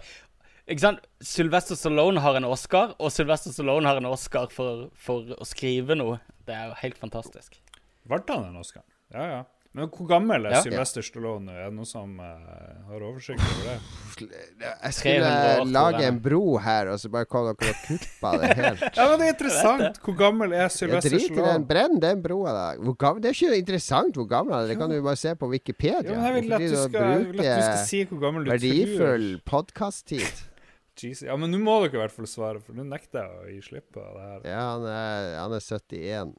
[0.69, 1.05] Ikke sant?
[1.25, 5.97] Sylvester Stallone har en Oscar, og Sylvester Stallone har en Oscar for, for å skrive
[5.97, 6.19] noe.
[6.45, 7.57] Det er jo helt fantastisk.
[8.09, 8.85] Ble han en Oscar?
[9.15, 9.39] Ja, ja.
[9.77, 10.61] Men hvor gammel er Ja.
[10.65, 11.53] Sylvester Stallone?
[11.53, 14.29] Er det noen som uh, har oversikt over det?
[14.65, 15.33] Jeg skulle
[15.71, 18.83] lage en bro her, og så bare kom dere og kuppa det helt.
[18.99, 20.01] Ja, men det er interessant.
[20.05, 21.27] Hvor gammel er Sylvester i den.
[21.29, 21.69] Stallone?
[21.69, 22.67] Brenn den broa, da.
[22.83, 24.73] Hvor gammel, det er ikke interessant hvor gammel han er.
[24.73, 26.05] Det kan du bare se på Wikipedia.
[26.11, 28.49] Jo, men jeg vil at du skal, jeg vil at du skal si hvor gammel
[28.49, 29.45] du verdifull tror.
[29.53, 30.45] podkast-tid.
[31.05, 31.27] Jesus.
[31.29, 33.63] Ja, men nå må dere i hvert fall svare, for nå nekter jeg å gi
[33.69, 34.45] slipp på det her.
[34.51, 36.37] Ja, han er, han er 71.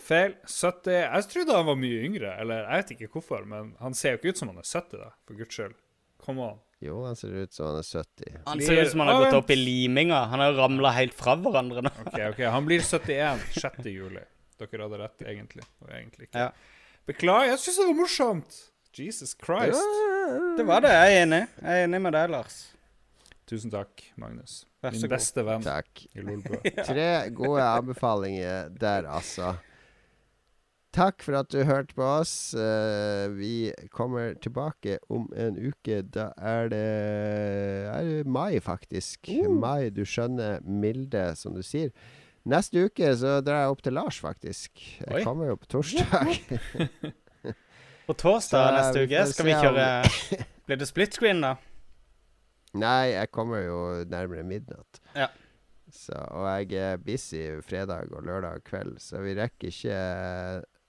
[0.00, 0.34] Feil.
[0.50, 0.90] 70.
[0.90, 4.20] Jeg trodde han var mye yngre, eller jeg vet ikke hvorfor, men han ser jo
[4.20, 5.76] ikke ut som han er 70, da, for guds skyld.
[6.24, 6.60] Come on.
[6.84, 8.36] Jo, han ser ut som han er 70.
[8.48, 10.24] Han ser ut som han har gått opp i liminga.
[10.32, 11.92] Han har ramla helt fra hverandre nå.
[12.04, 13.88] OK, ok, han blir 71 6.
[13.92, 14.24] juli.
[14.60, 15.64] Dere hadde rett, egentlig.
[15.84, 16.46] Og egentlig ikke.
[16.46, 16.92] Ja.
[17.08, 18.60] Beklager, jeg syns det var morsomt.
[18.94, 19.96] Jesus Christ.
[20.58, 20.92] Det var det.
[20.94, 21.42] Jeg er enig.
[21.60, 22.60] Jeg er enig med deg, Lars.
[23.46, 24.64] Tusen takk, Magnus.
[24.82, 25.10] Vær så Min god.
[25.18, 26.06] beste venn Takk.
[26.16, 26.60] i Lolbua.
[26.88, 29.54] Tre gode anbefalinger der, altså.
[30.94, 32.54] Takk for at du hørte på oss.
[32.54, 36.00] Eh, vi kommer tilbake om en uke.
[36.14, 36.82] Da er det,
[37.90, 39.28] er det mai, faktisk.
[39.50, 40.60] Mai, du skjønner.
[40.62, 41.90] Milde, som du sier.
[42.46, 44.70] Neste uke så drar jeg opp til Lars, faktisk.
[45.00, 45.24] Jeg Oi.
[45.26, 46.32] kommer jo på torsdag.
[48.04, 49.84] På torsdag Så, neste uke skal vi om- kjøre
[50.68, 51.54] Blir det split screen, da?
[52.74, 53.80] Nei, jeg kommer jo
[54.10, 55.00] nærmere midnatt.
[55.14, 55.28] Ja.
[55.94, 59.98] Så, og jeg er busy fredag og lørdag kveld, så vi rekker ikke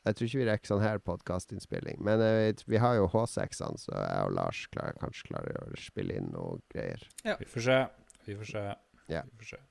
[0.05, 1.99] Jeg tror ikke vi rekker sånn her podkastinnspilling.
[2.05, 6.17] Men eh, vi har jo H6-ene, så jeg og Lars klarer, kanskje klarer å spille
[6.19, 7.01] inn noe greier.
[7.25, 7.79] Vi får se.
[8.25, 8.65] Vi får se.
[9.09, 9.23] Ja.
[9.25, 9.61] Vi får se.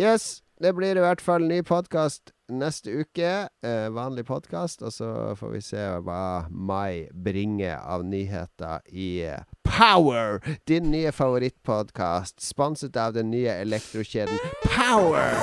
[0.00, 3.30] Yes, det blir i hvert fall ny podkast neste uke.
[3.64, 4.82] Eh, vanlig podkast.
[4.82, 5.08] Og så
[5.38, 10.38] får vi se hva mai bringer av nyheter i eh, Power!
[10.68, 12.40] Din nye favorittpodkast.
[12.44, 15.34] Sponset av den nye elektrokjeden Power!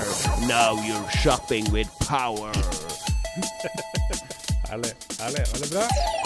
[0.48, 2.52] Now you're shopping with power.
[4.70, 4.94] Herlig.
[5.20, 5.46] Herlig.
[5.54, 6.21] Veldig bra.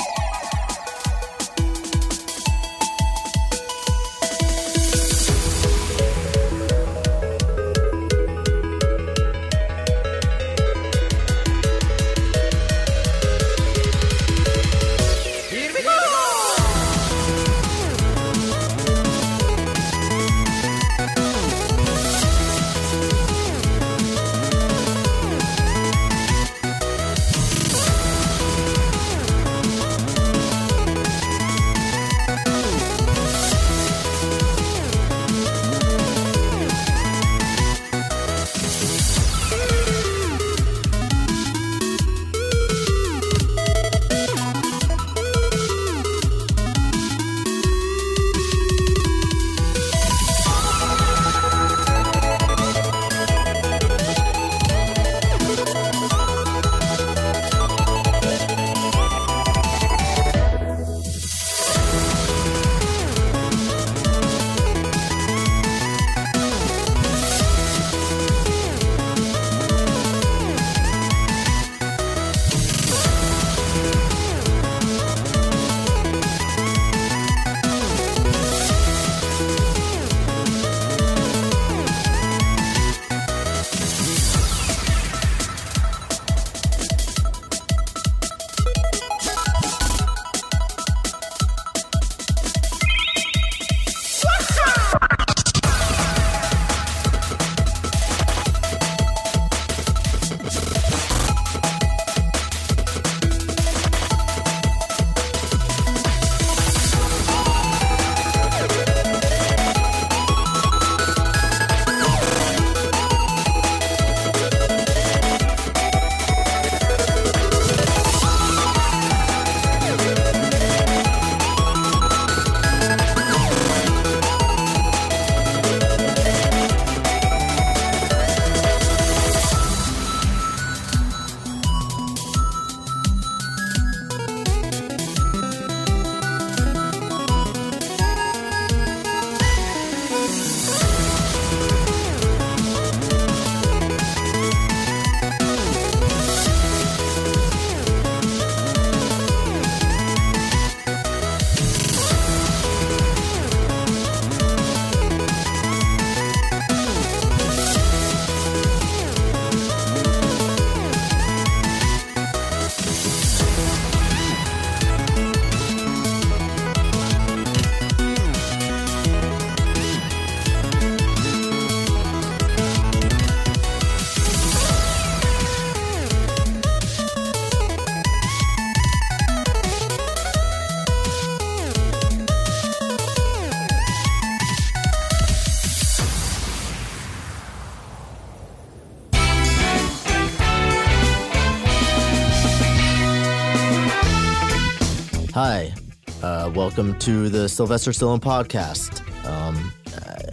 [196.78, 199.00] Welcome to the Sylvester Stallone podcast.
[199.26, 199.72] Um,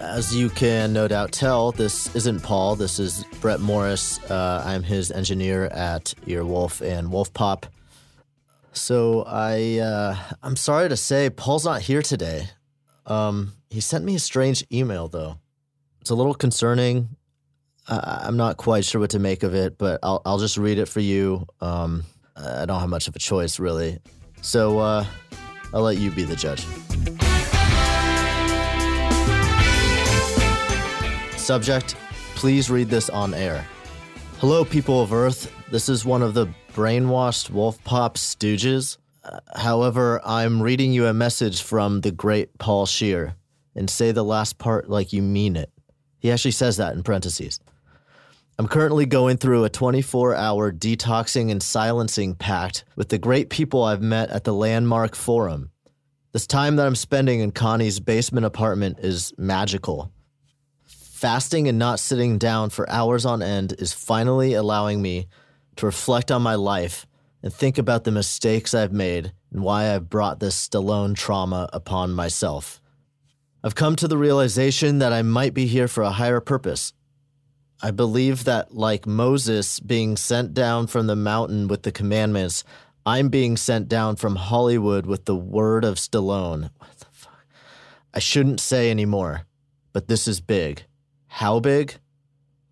[0.00, 2.74] As you can no doubt tell, this isn't Paul.
[2.74, 4.18] This is Brett Morris.
[4.28, 7.66] Uh, I'm his engineer at Earwolf and Wolf Pop.
[8.72, 12.48] So I, uh, I'm sorry to say, Paul's not here today.
[13.06, 15.38] Um, he sent me a strange email though.
[16.00, 17.10] It's a little concerning.
[17.86, 20.78] I, I'm not quite sure what to make of it, but I'll, I'll just read
[20.78, 21.46] it for you.
[21.60, 22.02] Um,
[22.34, 24.00] I don't have much of a choice really.
[24.40, 25.06] So uh,
[25.74, 26.66] I'll let you be the judge.
[31.38, 31.96] Subject,
[32.34, 33.66] please read this on air.
[34.38, 35.52] Hello, people of Earth.
[35.70, 38.98] This is one of the brainwashed Wolf Pop stooges.
[39.24, 43.36] Uh, however, I'm reading you a message from the great Paul Shear
[43.74, 45.70] and say the last part like you mean it.
[46.18, 47.60] He actually says that in parentheses.
[48.62, 53.82] I'm currently going through a 24 hour detoxing and silencing pact with the great people
[53.82, 55.72] I've met at the Landmark Forum.
[56.30, 60.12] This time that I'm spending in Connie's basement apartment is magical.
[60.86, 65.26] Fasting and not sitting down for hours on end is finally allowing me
[65.74, 67.04] to reflect on my life
[67.42, 72.12] and think about the mistakes I've made and why I've brought this Stallone trauma upon
[72.12, 72.80] myself.
[73.64, 76.92] I've come to the realization that I might be here for a higher purpose.
[77.84, 82.62] I believe that, like Moses being sent down from the mountain with the commandments,
[83.04, 86.70] I'm being sent down from Hollywood with the word of Stallone.
[86.78, 87.44] What the fuck?
[88.14, 89.46] I shouldn't say anymore,
[89.92, 90.84] but this is big.
[91.26, 91.98] How big?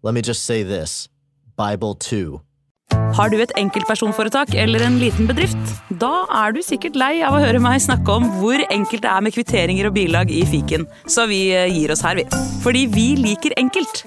[0.03, 1.09] Let me just say this
[1.57, 2.41] Bible 2.
[3.15, 5.74] Har du et enkeltpersonforetak eller en liten bedrift?
[5.91, 9.27] Da er du sikkert lei av å høre meg snakke om hvor enkelt det er
[9.27, 12.28] med kvitteringer og bilag i fiken, så vi eh, gir oss her, vi.
[12.62, 14.07] Fordi vi liker enkelt.